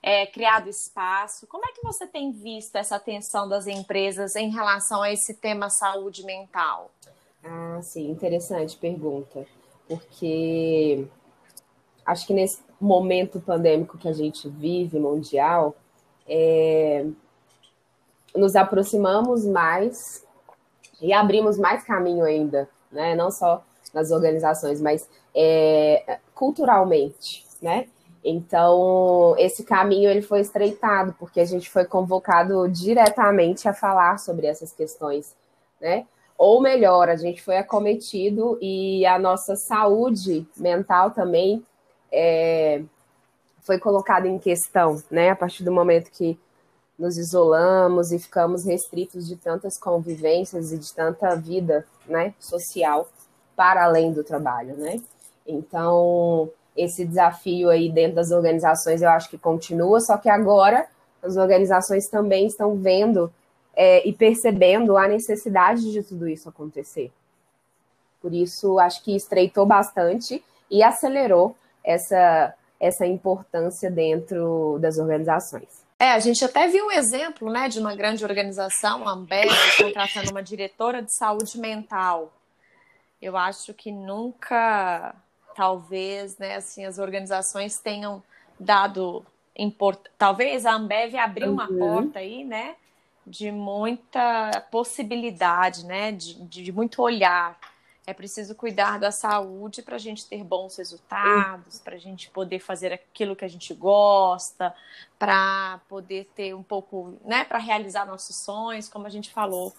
é, 0.01 0.25
criado 0.25 0.67
espaço. 0.67 1.45
Como 1.47 1.65
é 1.65 1.71
que 1.71 1.83
você 1.83 2.07
tem 2.07 2.31
visto 2.31 2.75
essa 2.75 2.95
atenção 2.95 3.47
das 3.47 3.67
empresas 3.67 4.35
em 4.35 4.49
relação 4.49 5.01
a 5.01 5.11
esse 5.11 5.35
tema 5.35 5.69
saúde 5.69 6.23
mental? 6.23 6.91
Ah, 7.43 7.79
sim, 7.81 8.09
interessante 8.09 8.75
pergunta. 8.77 9.45
Porque 9.87 11.07
acho 12.05 12.25
que 12.25 12.33
nesse 12.33 12.61
momento 12.79 13.39
pandêmico 13.39 13.97
que 13.97 14.07
a 14.07 14.13
gente 14.13 14.49
vive, 14.49 14.99
mundial, 14.99 15.75
é, 16.27 17.05
nos 18.35 18.55
aproximamos 18.55 19.45
mais 19.45 20.25
e 21.01 21.13
abrimos 21.13 21.57
mais 21.57 21.83
caminho 21.83 22.25
ainda, 22.25 22.69
né? 22.91 23.15
Não 23.15 23.31
só 23.31 23.63
nas 23.97 24.11
organizações, 24.11 24.79
mas 24.79 25.09
é, 25.35 26.19
culturalmente, 26.35 27.43
né? 27.59 27.87
Então, 28.23 29.35
esse 29.39 29.63
caminho 29.63 30.09
ele 30.09 30.21
foi 30.21 30.41
estreitado, 30.41 31.15
porque 31.17 31.39
a 31.39 31.45
gente 31.45 31.67
foi 31.69 31.85
convocado 31.85 32.67
diretamente 32.69 33.67
a 33.67 33.73
falar 33.73 34.19
sobre 34.19 34.45
essas 34.45 34.71
questões, 34.71 35.35
né? 35.81 36.05
Ou 36.37 36.61
melhor, 36.61 37.09
a 37.09 37.15
gente 37.15 37.41
foi 37.41 37.57
acometido 37.57 38.59
e 38.61 39.03
a 39.07 39.17
nossa 39.17 39.55
saúde 39.55 40.45
mental 40.55 41.09
também 41.09 41.65
é, 42.11 42.83
foi 43.61 43.79
colocada 43.79 44.27
em 44.27 44.37
questão, 44.37 45.01
né? 45.09 45.31
A 45.31 45.35
partir 45.35 45.63
do 45.63 45.71
momento 45.71 46.11
que 46.11 46.37
nos 46.99 47.17
isolamos 47.17 48.11
e 48.11 48.19
ficamos 48.19 48.63
restritos 48.63 49.27
de 49.27 49.35
tantas 49.35 49.79
convivências 49.79 50.71
e 50.71 50.77
de 50.77 50.93
tanta 50.93 51.35
vida, 51.35 51.85
né, 52.07 52.33
social 52.39 53.07
para 53.57 53.83
além 53.83 54.13
do 54.13 54.23
trabalho, 54.23 54.77
né? 54.77 55.01
Então, 55.45 56.49
esse 56.75 57.03
desafio 57.03 57.69
aí 57.69 57.91
dentro 57.91 58.15
das 58.15 58.31
organizações 58.31 59.01
eu 59.01 59.09
acho 59.09 59.29
que 59.29 59.37
continua, 59.37 59.99
só 59.99 60.15
que 60.15 60.29
agora 60.29 60.87
as 61.23 61.35
organizações 61.35 62.07
também 62.07 62.45
estão 62.45 62.77
vendo 62.77 63.33
é, 63.75 64.07
e 64.07 64.13
percebendo 64.13 64.95
a 64.95 65.07
necessidade 65.07 65.91
de 65.91 66.03
tudo 66.03 66.29
isso 66.29 66.47
acontecer. 66.47 67.11
Por 68.21 68.33
isso, 68.33 68.79
acho 68.79 69.03
que 69.03 69.15
estreitou 69.15 69.65
bastante 69.65 70.43
e 70.69 70.83
acelerou 70.83 71.55
essa, 71.83 72.53
essa 72.79 73.05
importância 73.05 73.89
dentro 73.89 74.77
das 74.79 74.97
organizações. 74.97 75.85
É, 75.99 76.11
a 76.11 76.19
gente 76.19 76.45
até 76.45 76.67
viu 76.67 76.85
um 76.85 76.91
exemplo 76.91 77.49
né, 77.49 77.67
de 77.69 77.79
uma 77.79 77.95
grande 77.95 78.23
organização, 78.23 79.07
a 79.07 79.13
Ambev, 79.13 79.49
contratando 79.77 80.29
uma 80.29 80.43
diretora 80.43 81.01
de 81.01 81.15
saúde 81.15 81.57
mental. 81.59 82.31
Eu 83.21 83.35
acho 83.35 83.73
que 83.73 83.91
nunca 83.91 85.15
talvez, 85.55 86.37
né, 86.37 86.55
assim, 86.55 86.85
as 86.85 86.99
organizações 86.99 87.79
tenham 87.79 88.21
dado 88.59 89.25
import... 89.55 89.99
talvez 90.15 90.67
a 90.67 90.73
Ambev 90.73 91.15
abriu 91.15 91.51
uma 91.51 91.67
uhum. 91.67 91.79
porta 91.79 92.19
aí, 92.19 92.43
né, 92.43 92.75
de 93.25 93.51
muita 93.51 94.65
possibilidade, 94.71 95.83
né, 95.83 96.11
de, 96.11 96.35
de 96.45 96.71
muito 96.71 97.01
olhar. 97.01 97.59
É 98.05 98.13
preciso 98.13 98.55
cuidar 98.55 98.99
da 98.99 99.11
saúde 99.11 99.81
para 99.81 99.95
a 99.95 99.99
gente 99.99 100.25
ter 100.27 100.43
bons 100.43 100.77
resultados, 100.77 101.79
para 101.79 101.95
a 101.95 101.99
gente 101.99 102.29
poder 102.29 102.59
fazer 102.59 102.93
aquilo 102.93 103.35
que 103.35 103.43
a 103.43 103.49
gente 103.49 103.73
gosta, 103.73 104.73
para 105.17 105.81
poder 105.89 106.29
ter 106.35 106.53
um 106.53 106.63
pouco, 106.63 107.17
né, 107.25 107.43
para 107.43 107.57
realizar 107.57 108.05
nossos 108.05 108.43
sonhos, 108.45 108.87
como 108.87 109.07
a 109.07 109.09
gente 109.09 109.31
falou 109.33 109.73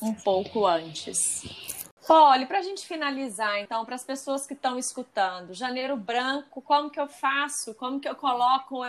um 0.00 0.14
pouco 0.14 0.66
antes. 0.66 1.83
Polly, 2.06 2.46
para 2.46 2.58
a 2.58 2.62
gente 2.62 2.86
finalizar, 2.86 3.60
então, 3.60 3.84
para 3.84 3.94
as 3.94 4.04
pessoas 4.04 4.46
que 4.46 4.52
estão 4.52 4.78
escutando, 4.78 5.54
Janeiro 5.54 5.96
Branco, 5.96 6.60
como 6.60 6.90
que 6.90 7.00
eu 7.00 7.08
faço? 7.08 7.74
Como 7.74 7.98
que 7.98 8.08
eu 8.08 8.14
coloco, 8.14 8.82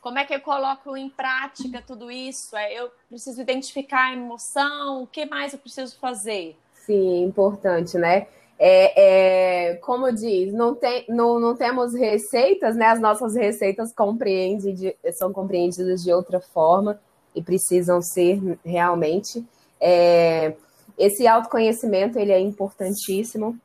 como 0.00 0.18
é 0.18 0.24
que 0.24 0.34
eu 0.34 0.40
coloco 0.40 0.96
em 0.96 1.08
prática 1.08 1.82
tudo 1.86 2.10
isso? 2.10 2.56
É, 2.56 2.74
eu 2.74 2.90
preciso 3.08 3.40
identificar 3.40 4.08
a 4.08 4.12
emoção, 4.12 5.02
o 5.02 5.06
que 5.06 5.24
mais 5.26 5.52
eu 5.52 5.58
preciso 5.58 5.96
fazer? 5.98 6.56
Sim, 6.74 7.24
importante, 7.24 7.96
né? 7.96 8.26
É, 8.58 9.70
é, 9.70 9.74
como 9.76 10.10
diz, 10.10 10.52
não, 10.52 10.74
tem, 10.74 11.04
não, 11.08 11.38
não 11.38 11.54
temos 11.54 11.94
receitas, 11.94 12.74
né? 12.74 12.86
As 12.86 13.00
nossas 13.00 13.34
receitas 13.34 13.92
compreendem 13.92 14.74
de, 14.74 14.96
são 15.12 15.32
compreendidas 15.32 16.02
de 16.02 16.12
outra 16.12 16.40
forma 16.40 16.98
e 17.34 17.42
precisam 17.42 18.00
ser 18.00 18.40
realmente. 18.64 19.44
É, 19.78 20.54
esse 20.98 21.26
autoconhecimento 21.26 22.18
ele 22.18 22.32
é 22.32 22.40
importantíssimo 22.40 23.58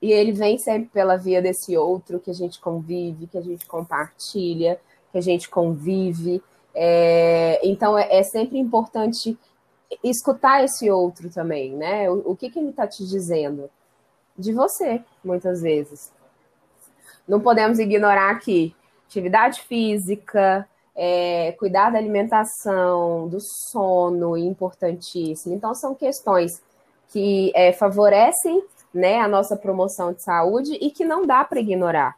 e 0.00 0.12
ele 0.12 0.32
vem 0.32 0.58
sempre 0.58 0.90
pela 0.90 1.16
via 1.16 1.40
desse 1.40 1.76
outro 1.76 2.20
que 2.20 2.30
a 2.30 2.34
gente 2.34 2.60
convive, 2.60 3.26
que 3.26 3.38
a 3.38 3.40
gente 3.40 3.66
compartilha, 3.66 4.78
que 5.10 5.18
a 5.18 5.20
gente 5.20 5.48
convive. 5.48 6.42
É, 6.74 7.60
então 7.66 7.96
é, 7.96 8.18
é, 8.18 8.22
sempre 8.22 8.58
importante 8.58 9.38
escutar 10.02 10.62
esse 10.64 10.90
outro 10.90 11.30
também, 11.30 11.72
né? 11.74 12.10
O, 12.10 12.32
o 12.32 12.36
que, 12.36 12.50
que 12.50 12.58
ele 12.58 12.70
está 12.70 12.86
te 12.86 13.06
dizendo? 13.06 13.70
De 14.36 14.52
você, 14.52 15.02
muitas 15.24 15.62
vezes. 15.62 16.12
Não 17.26 17.40
podemos 17.40 17.78
ignorar 17.78 18.38
que 18.40 18.74
atividade 19.06 19.62
física, 19.62 20.68
é, 20.96 21.52
cuidar 21.58 21.90
da 21.90 21.98
alimentação, 21.98 23.28
do 23.28 23.40
sono, 23.40 24.36
importantíssimo. 24.36 25.54
Então, 25.54 25.74
são 25.74 25.94
questões 25.94 26.62
que 27.08 27.52
é, 27.54 27.72
favorecem 27.72 28.62
né, 28.92 29.20
a 29.20 29.28
nossa 29.28 29.56
promoção 29.56 30.12
de 30.12 30.22
saúde 30.22 30.78
e 30.80 30.90
que 30.90 31.04
não 31.04 31.26
dá 31.26 31.44
para 31.44 31.60
ignorar. 31.60 32.16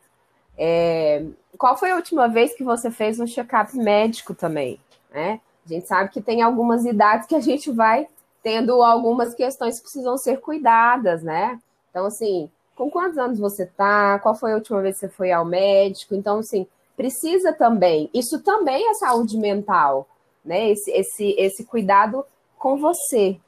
É, 0.58 1.24
qual 1.56 1.76
foi 1.76 1.90
a 1.90 1.96
última 1.96 2.28
vez 2.28 2.54
que 2.54 2.64
você 2.64 2.90
fez 2.90 3.18
um 3.18 3.26
check-up 3.26 3.76
médico 3.76 4.34
também? 4.34 4.78
Né? 5.10 5.40
A 5.64 5.68
gente 5.68 5.86
sabe 5.86 6.10
que 6.10 6.20
tem 6.20 6.42
algumas 6.42 6.84
idades 6.84 7.26
que 7.26 7.34
a 7.34 7.40
gente 7.40 7.70
vai 7.70 8.06
tendo 8.42 8.82
algumas 8.82 9.34
questões 9.34 9.76
que 9.76 9.82
precisam 9.82 10.16
ser 10.16 10.40
cuidadas, 10.40 11.22
né? 11.22 11.58
Então, 11.90 12.06
assim, 12.06 12.48
com 12.76 12.88
quantos 12.88 13.18
anos 13.18 13.40
você 13.40 13.66
tá? 13.66 14.20
Qual 14.20 14.36
foi 14.36 14.52
a 14.52 14.54
última 14.54 14.80
vez 14.80 14.94
que 14.94 15.00
você 15.00 15.08
foi 15.08 15.32
ao 15.32 15.44
médico? 15.44 16.14
Então, 16.14 16.38
assim, 16.38 16.64
precisa 16.96 17.52
também. 17.52 18.10
Isso 18.12 18.40
também 18.42 18.88
é 18.88 18.94
saúde 18.94 19.36
mental, 19.36 20.08
né? 20.44 20.70
Esse, 20.70 20.90
esse, 20.90 21.34
esse 21.38 21.64
cuidado 21.64 22.24
com 22.58 22.76
você. 22.78 23.38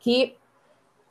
Que, 0.00 0.36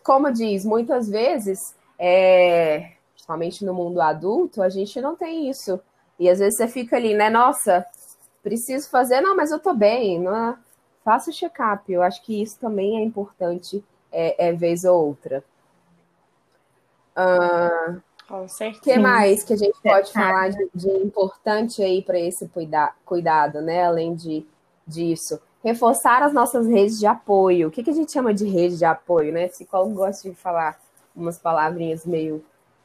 como 0.03 0.31
diz, 0.31 0.65
muitas 0.65 1.07
vezes, 1.07 1.75
é, 1.97 2.91
principalmente 3.13 3.63
no 3.63 3.73
mundo 3.73 4.01
adulto, 4.01 4.61
a 4.61 4.69
gente 4.69 4.99
não 4.99 5.15
tem 5.15 5.49
isso. 5.49 5.79
E 6.19 6.29
às 6.29 6.39
vezes 6.39 6.57
você 6.57 6.67
fica 6.67 6.97
ali, 6.97 7.13
né? 7.13 7.29
Nossa, 7.29 7.85
preciso 8.43 8.89
fazer, 8.89 9.21
não, 9.21 9.35
mas 9.35 9.51
eu 9.51 9.59
tô 9.59 9.73
bem, 9.73 10.19
não, 10.19 10.57
faça 11.03 11.29
o 11.29 11.33
check-up. 11.33 11.91
Eu 11.91 12.01
acho 12.01 12.21
que 12.23 12.41
isso 12.41 12.59
também 12.59 12.99
é 12.99 13.03
importante, 13.03 13.83
é, 14.11 14.49
é 14.49 14.53
vez 14.53 14.83
ou 14.83 15.07
outra. 15.07 15.43
Uh, 17.15 18.01
Com 18.31 18.47
certeza. 18.47 18.79
O 18.79 18.81
que 18.81 18.97
mais 18.97 19.43
que 19.43 19.51
a 19.51 19.57
gente 19.57 19.77
pode 19.83 20.13
falar 20.13 20.51
de, 20.51 20.69
de 20.73 20.89
importante 20.89 21.83
aí 21.83 22.01
para 22.01 22.17
esse 22.17 22.47
cuida, 22.47 22.93
cuidado, 23.05 23.61
né? 23.61 23.83
Além 23.83 24.15
de, 24.15 24.45
disso. 24.87 25.37
Reforçar 25.61 26.23
as 26.23 26.31
nossas 26.31 26.65
redes 26.65 26.97
de 26.97 27.05
apoio. 27.05 27.67
O 27.67 27.71
que, 27.71 27.83
que 27.83 27.89
a 27.89 27.93
gente 27.93 28.09
chama 28.09 28.33
de 28.33 28.47
rede 28.47 28.77
de 28.77 28.85
apoio, 28.85 29.33
né? 29.33 29.49
Psicólogo 29.49 29.95
gosta 29.95 30.29
de 30.29 30.33
falar 30.33 30.79
umas 31.13 31.37
palavrinhas 31.37 32.05
meio 32.05 32.41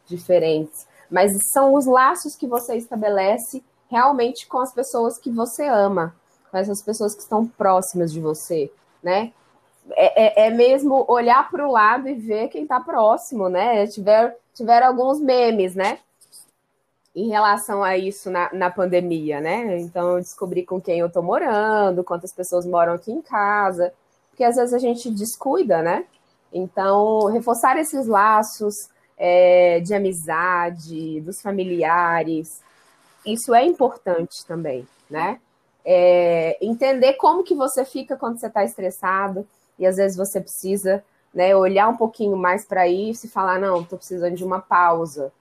diferentes. 0.09 0.85
Mas 1.09 1.32
são 1.52 1.74
os 1.74 1.87
laços 1.87 2.35
que 2.35 2.48
você 2.48 2.74
estabelece 2.74 3.62
realmente 3.88 4.48
com 4.48 4.59
as 4.59 4.72
pessoas 4.72 5.16
que 5.16 5.30
você 5.30 5.64
ama, 5.64 6.12
com 6.50 6.59
essas 6.59 6.82
pessoas 6.82 7.14
que 7.14 7.22
estão 7.22 7.46
próximas 7.46 8.12
de 8.12 8.18
você, 8.18 8.68
né? 9.00 9.32
É, 9.92 10.44
é, 10.44 10.46
é 10.46 10.51
mesmo 10.51 11.05
olhar 11.09 11.49
para 11.51 11.66
o 11.66 11.70
lado 11.70 12.09
e 12.09 12.14
ver 12.14 12.49
quem 12.49 12.62
está 12.62 12.81
próximo, 12.81 13.49
né? 13.49 13.87
Tiver, 13.87 14.37
tiveram 14.55 14.88
alguns 14.88 15.20
memes, 15.20 15.75
né? 15.75 15.99
Em 17.14 17.29
relação 17.29 17.83
a 17.83 17.96
isso 17.96 18.31
na, 18.31 18.53
na 18.53 18.70
pandemia, 18.70 19.40
né? 19.40 19.79
Então, 19.79 20.16
eu 20.16 20.18
descobri 20.18 20.64
com 20.64 20.81
quem 20.81 20.99
eu 20.99 21.07
estou 21.07 21.22
morando, 21.22 22.05
quantas 22.05 22.33
pessoas 22.33 22.66
moram 22.66 22.94
aqui 22.94 23.12
em 23.12 23.22
casa, 23.22 23.92
porque 24.31 24.44
às 24.44 24.57
vezes 24.57 24.75
a 24.75 24.79
gente 24.79 25.11
descuida, 25.11 25.83
né? 25.83 26.05
Então, 26.53 27.27
reforçar 27.27 27.79
esses 27.79 28.07
laços 28.07 28.88
é, 29.16 29.81
de 29.81 29.94
amizade, 29.94 31.20
dos 31.20 31.40
familiares, 31.40 32.61
isso 33.25 33.55
é 33.55 33.64
importante 33.64 34.44
também, 34.46 34.87
né? 35.11 35.40
É, 35.85 36.57
entender 36.61 37.14
como 37.14 37.44
que 37.44 37.55
você 37.55 37.85
fica 37.85 38.16
quando 38.16 38.38
você 38.38 38.49
está 38.49 38.64
estressado 38.64 39.46
e 39.78 39.86
às 39.86 39.96
vezes 39.96 40.16
você 40.16 40.40
precisa 40.40 41.04
né, 41.32 41.54
olhar 41.54 41.88
um 41.88 41.96
pouquinho 41.96 42.36
mais 42.36 42.64
para 42.64 42.88
isso 42.88 43.26
e 43.26 43.30
falar, 43.30 43.58
não, 43.58 43.82
estou 43.82 43.98
precisando 43.98 44.34
de 44.34 44.44
uma 44.44 44.60
pausa. 44.60 45.32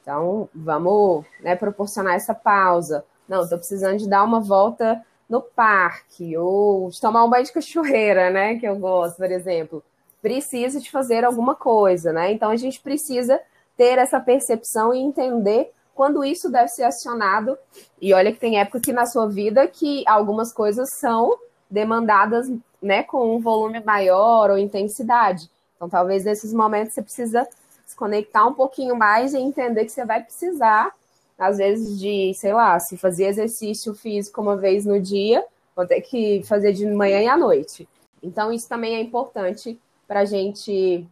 Então, 0.00 0.48
vamos 0.54 1.24
né, 1.40 1.56
proporcionar 1.56 2.14
essa 2.14 2.34
pausa. 2.34 3.04
Não, 3.28 3.42
estou 3.42 3.58
precisando 3.58 3.98
de 3.98 4.08
dar 4.08 4.24
uma 4.24 4.40
volta 4.40 5.04
no 5.28 5.40
parque, 5.40 6.36
ou 6.36 6.90
de 6.90 7.00
tomar 7.00 7.24
um 7.24 7.30
banho 7.30 7.44
de 7.44 7.52
cachoeira, 7.52 8.30
né? 8.30 8.56
Que 8.56 8.66
eu 8.66 8.76
gosto, 8.76 9.16
por 9.16 9.30
exemplo. 9.30 9.82
Preciso 10.20 10.80
de 10.80 10.90
fazer 10.90 11.24
alguma 11.24 11.54
coisa, 11.54 12.12
né? 12.12 12.32
Então 12.32 12.50
a 12.50 12.56
gente 12.56 12.80
precisa 12.80 13.40
ter 13.76 13.98
essa 13.98 14.20
percepção 14.20 14.94
e 14.94 14.98
entender 14.98 15.72
quando 15.94 16.24
isso 16.24 16.50
deve 16.50 16.68
ser 16.68 16.84
acionado. 16.84 17.58
E 18.00 18.12
olha 18.12 18.32
que 18.32 18.38
tem 18.38 18.58
época 18.58 18.80
que 18.80 18.92
na 18.92 19.06
sua 19.06 19.26
vida 19.28 19.66
que 19.66 20.04
algumas 20.06 20.52
coisas 20.52 20.88
são 20.98 21.36
demandadas 21.74 22.50
né, 22.80 23.02
com 23.02 23.36
um 23.36 23.40
volume 23.40 23.80
maior 23.80 24.50
ou 24.50 24.58
intensidade. 24.58 25.50
Então, 25.76 25.88
talvez 25.88 26.24
nesses 26.24 26.54
momentos 26.54 26.94
você 26.94 27.02
precisa 27.02 27.46
se 27.84 27.96
conectar 27.96 28.46
um 28.46 28.54
pouquinho 28.54 28.96
mais 28.96 29.34
e 29.34 29.38
entender 29.38 29.84
que 29.84 29.92
você 29.92 30.04
vai 30.04 30.22
precisar, 30.22 30.90
às 31.38 31.58
vezes, 31.58 31.98
de, 31.98 32.32
sei 32.34 32.52
lá, 32.52 32.78
se 32.78 32.96
fazer 32.96 33.26
exercício 33.26 33.94
físico 33.94 34.40
uma 34.40 34.56
vez 34.56 34.86
no 34.86 35.00
dia, 35.00 35.44
vou 35.76 35.86
ter 35.86 36.00
que 36.00 36.42
fazer 36.44 36.72
de 36.72 36.86
manhã 36.86 37.20
e 37.20 37.28
à 37.28 37.36
noite. 37.36 37.88
Então, 38.22 38.52
isso 38.52 38.68
também 38.68 38.94
é 38.94 39.00
importante 39.00 39.78
para 40.06 40.20
a 40.20 40.24
gente 40.24 41.06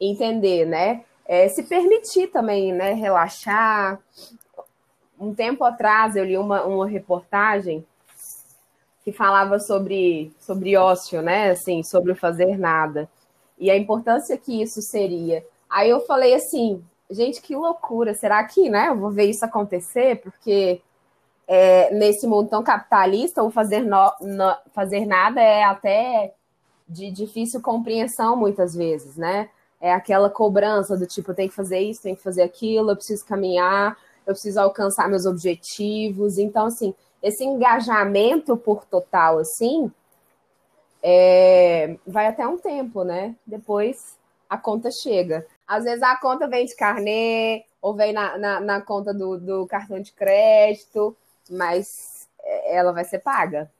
entender, 0.00 0.64
né? 0.64 1.04
é, 1.30 1.48
se 1.48 1.62
permitir 1.62 2.26
também, 2.26 2.72
né, 2.72 2.92
relaxar. 2.92 4.00
Um 5.16 5.32
tempo 5.32 5.62
atrás 5.62 6.16
eu 6.16 6.24
li 6.24 6.36
uma, 6.36 6.64
uma 6.64 6.88
reportagem 6.88 7.86
que 9.04 9.12
falava 9.12 9.58
sobre, 9.58 10.32
sobre 10.38 10.76
ócio, 10.76 11.22
né, 11.22 11.50
assim, 11.50 11.82
sobre 11.82 12.12
o 12.12 12.16
fazer 12.16 12.58
nada 12.58 13.08
e 13.58 13.70
a 13.70 13.76
importância 13.76 14.36
que 14.36 14.62
isso 14.62 14.80
seria. 14.82 15.44
Aí 15.68 15.90
eu 15.90 16.00
falei 16.00 16.34
assim, 16.34 16.82
gente, 17.10 17.40
que 17.40 17.54
loucura, 17.56 18.14
será 18.14 18.42
que, 18.44 18.68
né, 18.68 18.88
eu 18.88 18.96
vou 18.96 19.10
ver 19.10 19.24
isso 19.24 19.44
acontecer? 19.44 20.20
Porque 20.22 20.80
é, 21.46 21.92
nesse 21.94 22.26
mundo 22.26 22.48
tão 22.48 22.62
capitalista, 22.62 23.42
o 23.42 23.50
fazer, 23.50 23.80
no, 23.80 24.12
no, 24.20 24.56
fazer 24.72 25.06
nada 25.06 25.40
é 25.40 25.64
até 25.64 26.34
de 26.88 27.10
difícil 27.10 27.60
compreensão 27.60 28.36
muitas 28.36 28.74
vezes, 28.74 29.16
né? 29.16 29.48
é 29.80 29.92
aquela 29.92 30.28
cobrança 30.28 30.96
do 30.96 31.06
tipo, 31.06 31.32
tenho 31.32 31.48
que 31.48 31.54
fazer 31.54 31.80
isso, 31.80 32.02
tenho 32.02 32.16
que 32.16 32.22
fazer 32.22 32.42
aquilo, 32.42 32.90
eu 32.90 32.96
preciso 32.96 33.24
caminhar, 33.24 33.96
eu 34.26 34.34
preciso 34.34 34.60
alcançar 34.60 35.08
meus 35.08 35.24
objetivos. 35.24 36.36
Então, 36.36 36.66
assim, 36.66 36.94
esse 37.22 37.44
engajamento 37.44 38.56
por 38.56 38.84
total, 38.84 39.38
assim, 39.38 39.90
é, 41.02 41.96
vai 42.06 42.26
até 42.26 42.46
um 42.46 42.58
tempo, 42.58 43.04
né? 43.04 43.34
Depois 43.46 44.18
a 44.48 44.58
conta 44.58 44.90
chega. 44.90 45.46
Às 45.66 45.84
vezes 45.84 46.02
a 46.02 46.16
conta 46.16 46.48
vem 46.48 46.66
de 46.66 46.74
carnê, 46.74 47.64
ou 47.80 47.94
vem 47.94 48.12
na, 48.12 48.36
na, 48.36 48.60
na 48.60 48.80
conta 48.80 49.14
do, 49.14 49.38
do 49.38 49.66
cartão 49.66 50.00
de 50.00 50.12
crédito, 50.12 51.16
mas 51.48 52.28
é, 52.42 52.76
ela 52.76 52.92
vai 52.92 53.04
ser 53.04 53.20
paga. 53.20 53.70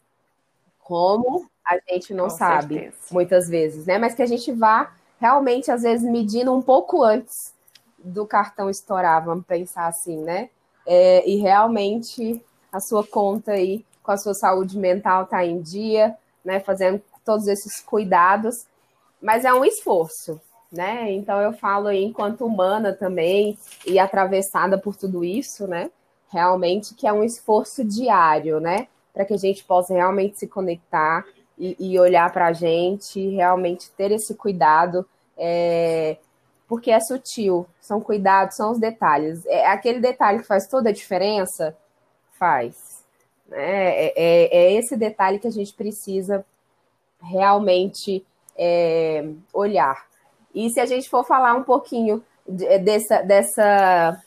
Como? 0.81 1.49
A 1.67 1.79
gente 1.89 2.15
não 2.15 2.25
Com 2.25 2.31
sabe, 2.31 2.75
certeza. 2.75 2.97
muitas 3.11 3.49
vezes, 3.49 3.87
né? 3.87 3.99
Mas 3.99 4.15
que 4.15 4.23
a 4.23 4.27
gente 4.27 4.51
vá 4.53 4.93
realmente, 5.21 5.71
às 5.71 5.83
vezes, 5.83 6.09
medindo 6.09 6.55
um 6.55 6.63
pouco 6.63 7.03
antes 7.03 7.55
do 7.99 8.27
cartão 8.27 8.71
estourar, 8.71 9.25
vamos 9.25 9.45
pensar 9.45 9.87
assim, 9.87 10.17
né? 10.17 10.49
É, 10.87 11.29
e 11.29 11.37
realmente 11.37 12.43
a 12.73 12.81
sua 12.81 13.07
conta 13.07 13.53
aí 13.53 13.85
com 14.03 14.13
a 14.13 14.17
sua 14.17 14.35
saúde 14.35 14.79
mental 14.79 15.27
tá 15.27 15.45
em 15.45 15.61
dia, 15.61 16.17
né? 16.45 16.61
Fazendo 16.61 17.01
todos 17.25 17.47
esses 17.47 17.81
cuidados, 17.81 18.67
mas 19.21 19.45
é 19.45 19.53
um 19.53 19.65
esforço, 19.65 20.41
né? 20.73 21.13
Então 21.13 21.41
eu 21.41 21.53
falo 21.53 21.89
aí 21.89 22.05
enquanto 22.05 22.47
humana 22.47 22.93
também 22.93 23.59
e 23.87 23.99
atravessada 23.99 24.79
por 24.79 24.97
tudo 24.97 25.25
isso, 25.25 25.67
né? 25.67 25.91
Realmente 26.29 26.95
que 26.95 27.07
é 27.07 27.13
um 27.13 27.25
esforço 27.25 27.85
diário, 27.85 28.61
né? 28.61 28.89
Para 29.13 29.25
que 29.25 29.35
a 29.35 29.39
gente 29.39 29.65
possa 29.65 29.93
realmente 29.93 30.39
se 30.39 30.47
conectar 30.47 31.25
e, 31.59 31.77
e 31.79 31.99
olhar 31.99 32.33
para 32.33 32.47
a 32.47 32.53
gente, 32.53 33.29
realmente 33.29 33.91
ter 33.91 34.11
esse 34.13 34.35
cuidado, 34.35 35.07
é, 35.37 36.17
porque 36.67 36.91
é 36.91 37.01
sutil, 37.01 37.67
são 37.81 38.01
cuidados, 38.01 38.57
são 38.57 38.71
os 38.71 38.79
detalhes. 38.79 39.45
É 39.47 39.67
aquele 39.67 40.01
detalhe 40.01 40.39
que 40.39 40.47
faz 40.47 40.67
toda 40.67 40.89
a 40.89 40.93
diferença, 40.93 41.77
faz. 42.41 43.05
Né? 43.47 43.59
É, 43.61 44.13
é, 44.17 44.57
é 44.57 44.73
esse 44.73 44.97
detalhe 44.97 45.39
que 45.39 45.47
a 45.47 45.53
gente 45.53 45.75
precisa 45.75 46.45
realmente 47.21 48.25
é, 48.57 49.29
olhar. 49.53 50.07
E 50.55 50.71
se 50.71 50.81
a 50.81 50.87
gente 50.87 51.09
for 51.09 51.23
falar 51.25 51.55
um 51.55 51.63
pouquinho 51.63 52.25
dessa, 52.49 53.23
dessa, 53.23 54.21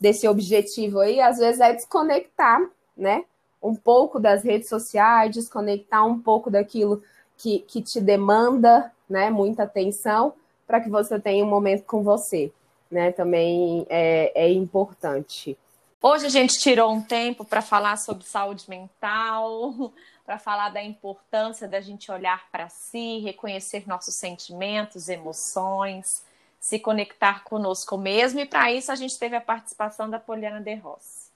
desse 0.00 0.28
objetivo 0.28 1.00
aí, 1.00 1.20
às 1.20 1.38
vezes 1.38 1.60
é 1.60 1.72
desconectar, 1.72 2.62
né? 2.96 3.24
um 3.62 3.74
pouco 3.74 4.18
das 4.18 4.42
redes 4.42 4.68
sociais, 4.68 5.34
desconectar 5.34 6.04
um 6.04 6.18
pouco 6.18 6.50
daquilo 6.50 7.02
que, 7.38 7.60
que 7.60 7.80
te 7.80 8.00
demanda 8.00 8.90
né, 9.08 9.30
muita 9.30 9.62
atenção, 9.62 10.32
para 10.66 10.80
que 10.80 10.88
você 10.88 11.20
tenha 11.20 11.44
um 11.44 11.48
momento 11.48 11.84
com 11.84 12.02
você. 12.02 12.50
Né, 12.90 13.10
também 13.12 13.86
é, 13.88 14.32
é 14.34 14.52
importante. 14.52 15.56
Hoje 16.04 16.26
a 16.26 16.30
gente 16.30 16.58
tirou 16.58 16.92
um 16.92 17.00
tempo 17.00 17.44
para 17.44 17.62
falar 17.62 17.96
sobre 17.96 18.24
saúde 18.24 18.68
mental, 18.68 19.92
para 20.26 20.36
falar 20.36 20.70
da 20.70 20.82
importância 20.82 21.68
da 21.68 21.80
gente 21.80 22.10
olhar 22.10 22.50
para 22.50 22.68
si, 22.68 23.20
reconhecer 23.20 23.86
nossos 23.86 24.16
sentimentos, 24.16 25.08
emoções, 25.08 26.26
se 26.58 26.80
conectar 26.80 27.44
conosco 27.44 27.96
mesmo, 27.96 28.40
e 28.40 28.46
para 28.46 28.72
isso 28.72 28.90
a 28.90 28.96
gente 28.96 29.16
teve 29.16 29.36
a 29.36 29.40
participação 29.40 30.10
da 30.10 30.18
Poliana 30.18 30.60
De 30.60 30.74
Rossi. 30.74 31.30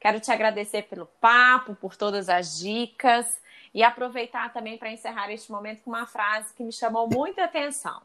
Quero 0.00 0.18
te 0.18 0.30
agradecer 0.30 0.84
pelo 0.84 1.04
papo, 1.20 1.74
por 1.74 1.94
todas 1.94 2.30
as 2.30 2.56
dicas 2.56 3.38
e 3.74 3.82
aproveitar 3.82 4.50
também 4.50 4.78
para 4.78 4.90
encerrar 4.90 5.30
este 5.30 5.52
momento 5.52 5.82
com 5.82 5.90
uma 5.90 6.06
frase 6.06 6.54
que 6.54 6.64
me 6.64 6.72
chamou 6.72 7.06
muita 7.06 7.44
atenção. 7.44 8.00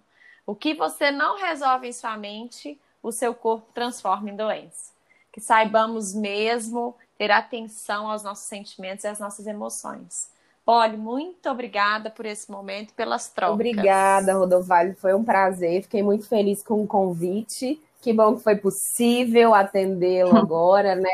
O 0.46 0.56
que 0.56 0.74
você 0.74 1.10
não 1.10 1.38
resolve 1.38 1.88
em 1.88 1.94
sua 1.94 2.18
mente, 2.18 2.78
o 3.02 3.14
seu 3.14 3.34
corpo 3.34 3.72
transforma 3.74 4.30
em 4.30 4.36
doença. 4.36 4.91
Que 5.32 5.40
saibamos 5.40 6.14
mesmo 6.14 6.96
ter 7.18 7.32
atenção 7.32 8.10
aos 8.10 8.24
nossos 8.24 8.46
sentimentos 8.46 9.04
e 9.04 9.08
às 9.08 9.20
nossas 9.20 9.48
emoções. 9.48 10.30
Polly, 10.66 10.98
muito 10.98 11.50
obrigada 11.50 12.10
por 12.10 12.26
esse 12.26 12.50
momento, 12.52 12.94
pelas 12.94 13.30
trocas. 13.30 13.56
Obrigada, 13.56 14.34
Rodovalho. 14.34 14.96
Foi 14.96 15.14
um 15.14 15.24
prazer. 15.24 15.84
Fiquei 15.84 16.04
muito 16.04 16.28
feliz 16.28 16.64
com 16.64 16.82
o 16.84 16.88
convite. 16.88 17.82
Que 18.02 18.14
bom 18.14 18.36
que 18.36 18.44
foi 18.44 18.56
possível 18.56 19.54
atendê-lo 19.54 20.36
agora, 20.38 20.96
né? 20.96 21.10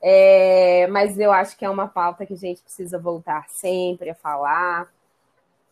É, 0.00 0.86
mas 0.88 1.18
eu 1.18 1.32
acho 1.32 1.56
que 1.56 1.64
é 1.64 1.70
uma 1.70 1.88
pauta 1.88 2.24
que 2.24 2.34
a 2.34 2.36
gente 2.36 2.60
precisa 2.62 2.98
voltar 2.98 3.46
sempre 3.48 4.10
a 4.10 4.14
falar 4.14 4.88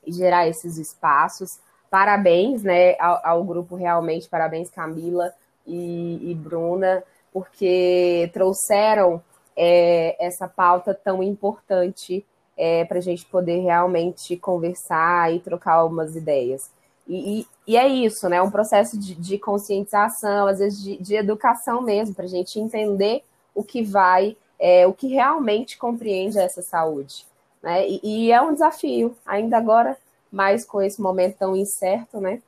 e 0.04 0.12
gerar 0.12 0.48
esses 0.48 0.76
espaços. 0.76 1.58
Parabéns 1.90 2.62
né, 2.62 2.98
ao, 2.98 3.20
ao 3.24 3.44
grupo, 3.44 3.76
realmente, 3.76 4.28
parabéns, 4.28 4.68
Camila 4.68 5.32
e, 5.66 6.30
e 6.30 6.34
Bruna, 6.34 7.02
porque 7.34 8.30
trouxeram 8.32 9.20
é, 9.56 10.16
essa 10.24 10.46
pauta 10.46 10.94
tão 10.94 11.20
importante 11.20 12.24
é, 12.56 12.84
para 12.84 12.98
a 12.98 13.00
gente 13.00 13.26
poder 13.26 13.58
realmente 13.58 14.36
conversar 14.36 15.34
e 15.34 15.40
trocar 15.40 15.74
algumas 15.74 16.14
ideias. 16.14 16.70
E, 17.08 17.40
e, 17.40 17.46
e 17.66 17.76
é 17.76 17.88
isso, 17.88 18.28
né? 18.28 18.40
Um 18.40 18.52
processo 18.52 18.96
de, 18.96 19.16
de 19.16 19.36
conscientização, 19.36 20.46
às 20.46 20.60
vezes 20.60 20.80
de, 20.80 20.96
de 20.96 21.16
educação 21.16 21.82
mesmo, 21.82 22.14
para 22.14 22.24
a 22.24 22.28
gente 22.28 22.60
entender 22.60 23.24
o 23.52 23.64
que 23.64 23.82
vai, 23.82 24.36
é, 24.56 24.86
o 24.86 24.92
que 24.92 25.08
realmente 25.08 25.76
compreende 25.76 26.38
essa 26.38 26.62
saúde. 26.62 27.26
Né? 27.60 27.88
E, 27.88 28.00
e, 28.02 28.32
é 28.32 28.40
um 28.40 28.52
desafio, 28.52 29.16
ainda 29.26 29.56
agora, 29.56 29.96
mais 30.30 30.64
com 30.64 30.80
esse 30.80 31.02
momento 31.02 31.36
tão 31.38 31.56
incerto, 31.56 32.20
né? 32.20 32.40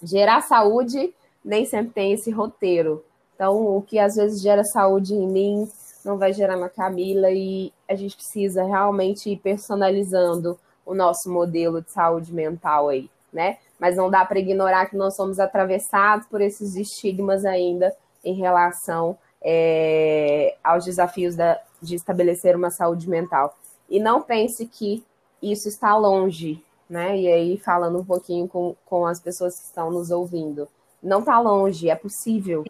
Gerar 0.00 0.40
saúde 0.42 1.12
nem 1.44 1.64
sempre 1.64 1.92
tem 1.92 2.12
esse 2.12 2.30
roteiro. 2.30 3.04
Então, 3.34 3.76
o 3.76 3.82
que 3.82 3.98
às 3.98 4.14
vezes 4.14 4.40
gera 4.40 4.64
saúde 4.64 5.14
em 5.14 5.26
mim 5.26 5.68
não 6.04 6.18
vai 6.18 6.32
gerar 6.32 6.56
na 6.56 6.68
Camila 6.68 7.30
e 7.30 7.72
a 7.88 7.94
gente 7.94 8.16
precisa 8.16 8.62
realmente 8.62 9.30
ir 9.30 9.38
personalizando 9.38 10.58
o 10.84 10.94
nosso 10.94 11.30
modelo 11.30 11.80
de 11.80 11.90
saúde 11.90 12.32
mental 12.32 12.88
aí, 12.88 13.10
né? 13.32 13.58
Mas 13.78 13.96
não 13.96 14.10
dá 14.10 14.24
para 14.24 14.38
ignorar 14.38 14.86
que 14.86 14.96
nós 14.96 15.16
somos 15.16 15.40
atravessados 15.40 16.26
por 16.28 16.40
esses 16.40 16.76
estigmas 16.76 17.44
ainda 17.44 17.94
em 18.22 18.34
relação 18.34 19.18
é, 19.42 20.56
aos 20.62 20.84
desafios 20.84 21.34
da, 21.34 21.60
de 21.80 21.94
estabelecer 21.94 22.54
uma 22.54 22.70
saúde 22.70 23.08
mental. 23.08 23.56
E 23.88 23.98
não 23.98 24.22
pense 24.22 24.66
que 24.66 25.04
isso 25.42 25.68
está 25.68 25.96
longe, 25.96 26.62
né? 26.88 27.18
E 27.18 27.28
aí, 27.28 27.58
falando 27.58 27.98
um 27.98 28.04
pouquinho 28.04 28.48
com, 28.48 28.74
com 28.84 29.06
as 29.06 29.20
pessoas 29.20 29.58
que 29.58 29.66
estão 29.66 29.90
nos 29.90 30.10
ouvindo, 30.10 30.68
não 31.02 31.20
está 31.20 31.38
longe, 31.38 31.90
é 31.90 31.94
possível. 31.94 32.64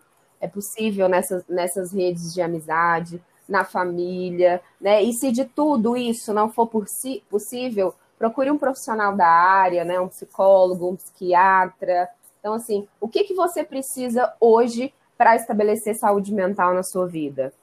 É 0.45 0.47
possível 0.47 1.09
nessas, 1.09 1.43
nessas 1.49 1.91
redes 1.91 2.35
de 2.35 2.43
amizade, 2.43 3.19
na 3.49 3.65
família, 3.65 4.61
né? 4.79 5.03
E 5.03 5.11
se 5.15 5.33
de 5.33 5.47
tudo 5.47 5.97
isso 5.97 6.35
não 6.35 6.53
for 6.53 6.71
possível, 7.31 7.95
procure 8.19 8.51
um 8.51 8.59
profissional 8.59 9.17
da 9.17 9.27
área, 9.27 9.87
né? 9.87 9.99
Um 9.99 10.09
psicólogo, 10.09 10.91
um 10.91 10.97
psiquiatra. 10.97 12.11
Então, 12.39 12.53
assim, 12.53 12.87
o 13.01 13.09
que, 13.09 13.25
que 13.25 13.33
você 13.33 13.65
precisa 13.65 14.35
hoje 14.39 14.93
para 15.17 15.35
estabelecer 15.35 15.95
saúde 15.95 16.31
mental 16.31 16.75
na 16.75 16.83
sua 16.83 17.07
vida? 17.07 17.55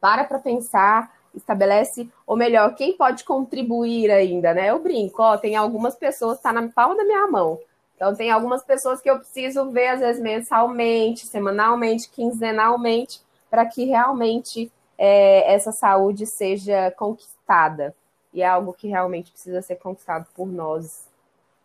Para 0.00 0.24
para 0.24 0.38
pensar, 0.38 1.12
estabelece, 1.34 2.10
ou 2.26 2.38
melhor, 2.38 2.74
quem 2.74 2.96
pode 2.96 3.22
contribuir 3.22 4.10
ainda, 4.10 4.54
né? 4.54 4.70
Eu 4.70 4.78
brinco, 4.78 5.22
ó, 5.22 5.36
tem 5.36 5.56
algumas 5.56 5.94
pessoas, 5.94 6.40
tá 6.40 6.54
na 6.54 6.66
palma 6.68 6.96
da 6.96 7.04
minha 7.04 7.26
mão. 7.26 7.60
Então, 7.98 8.14
tem 8.14 8.30
algumas 8.30 8.62
pessoas 8.62 9.00
que 9.00 9.10
eu 9.10 9.18
preciso 9.18 9.72
ver, 9.72 9.88
às 9.88 9.98
vezes, 9.98 10.22
mensalmente, 10.22 11.26
semanalmente, 11.26 12.08
quinzenalmente, 12.08 13.20
para 13.50 13.66
que 13.66 13.86
realmente 13.86 14.70
é, 14.96 15.52
essa 15.52 15.72
saúde 15.72 16.24
seja 16.24 16.92
conquistada. 16.92 17.92
E 18.32 18.40
é 18.40 18.46
algo 18.46 18.72
que 18.72 18.86
realmente 18.86 19.32
precisa 19.32 19.60
ser 19.62 19.74
conquistado 19.76 20.28
por 20.32 20.46
nós, 20.46 21.08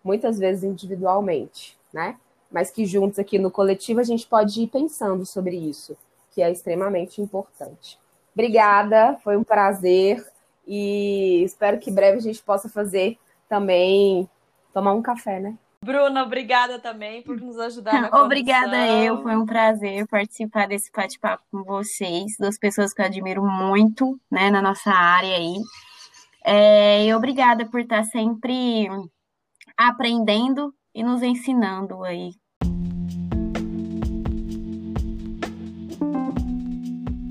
muitas 0.04 0.40
vezes 0.40 0.64
individualmente, 0.64 1.78
né? 1.94 2.18
Mas 2.50 2.72
que 2.72 2.84
juntos 2.84 3.20
aqui 3.20 3.38
no 3.38 3.52
coletivo 3.52 4.00
a 4.00 4.04
gente 4.04 4.26
pode 4.26 4.60
ir 4.60 4.68
pensando 4.68 5.28
sobre 5.28 5.56
isso, 5.56 5.96
que 6.32 6.42
é 6.42 6.52
extremamente 6.52 7.22
importante. 7.22 8.00
Obrigada, 8.34 9.20
foi 9.24 9.38
um 9.38 9.44
prazer 9.44 10.26
e 10.66 11.44
espero 11.44 11.78
que 11.80 11.92
breve 11.92 12.18
a 12.18 12.22
gente 12.22 12.42
possa 12.42 12.68
fazer 12.68 13.20
também 13.48 14.28
tomar 14.74 14.94
um 14.94 15.02
café, 15.04 15.40
né? 15.40 15.56
Bruna, 15.84 16.24
obrigada 16.24 16.80
também 16.80 17.22
por 17.22 17.40
nos 17.40 17.60
ajudar 17.60 18.10
na 18.10 18.24
Obrigada 18.24 18.88
eu, 18.88 19.22
foi 19.22 19.36
um 19.36 19.46
prazer 19.46 20.08
participar 20.08 20.68
desse 20.68 20.90
bate-papo 20.92 21.44
com 21.52 21.64
vocês, 21.64 22.38
duas 22.40 22.58
pessoas 22.58 22.94
que 22.94 23.02
eu 23.02 23.06
admiro 23.06 23.44
muito, 23.44 24.20
né, 24.32 24.50
na 24.50 24.62
nossa 24.62 24.92
área 24.92 25.36
aí. 25.36 25.56
É, 26.46 27.06
e 27.06 27.14
obrigada 27.14 27.66
por 27.66 27.82
estar 27.82 28.04
sempre 28.06 28.88
aprendendo 29.78 30.74
e 30.96 31.04
nos 31.04 31.22
ensinando 31.22 32.04
aí. 32.04 32.32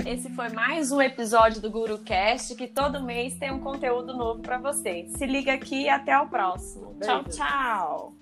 Esse 0.04 0.28
foi 0.34 0.50
mais 0.50 0.92
um 0.92 1.00
episódio 1.00 1.62
do 1.62 1.70
GuruCast, 1.70 2.54
que 2.54 2.68
todo 2.68 3.02
mês 3.02 3.34
tem 3.38 3.50
um 3.50 3.60
conteúdo 3.60 4.14
novo 4.14 4.42
para 4.42 4.58
você. 4.58 5.06
Se 5.16 5.24
liga 5.24 5.54
aqui 5.54 5.84
e 5.84 5.88
até 5.88 6.18
o 6.18 6.28
próximo. 6.28 6.92
Beijo. 6.94 7.22
Tchau, 7.22 7.24
tchau! 7.24 8.21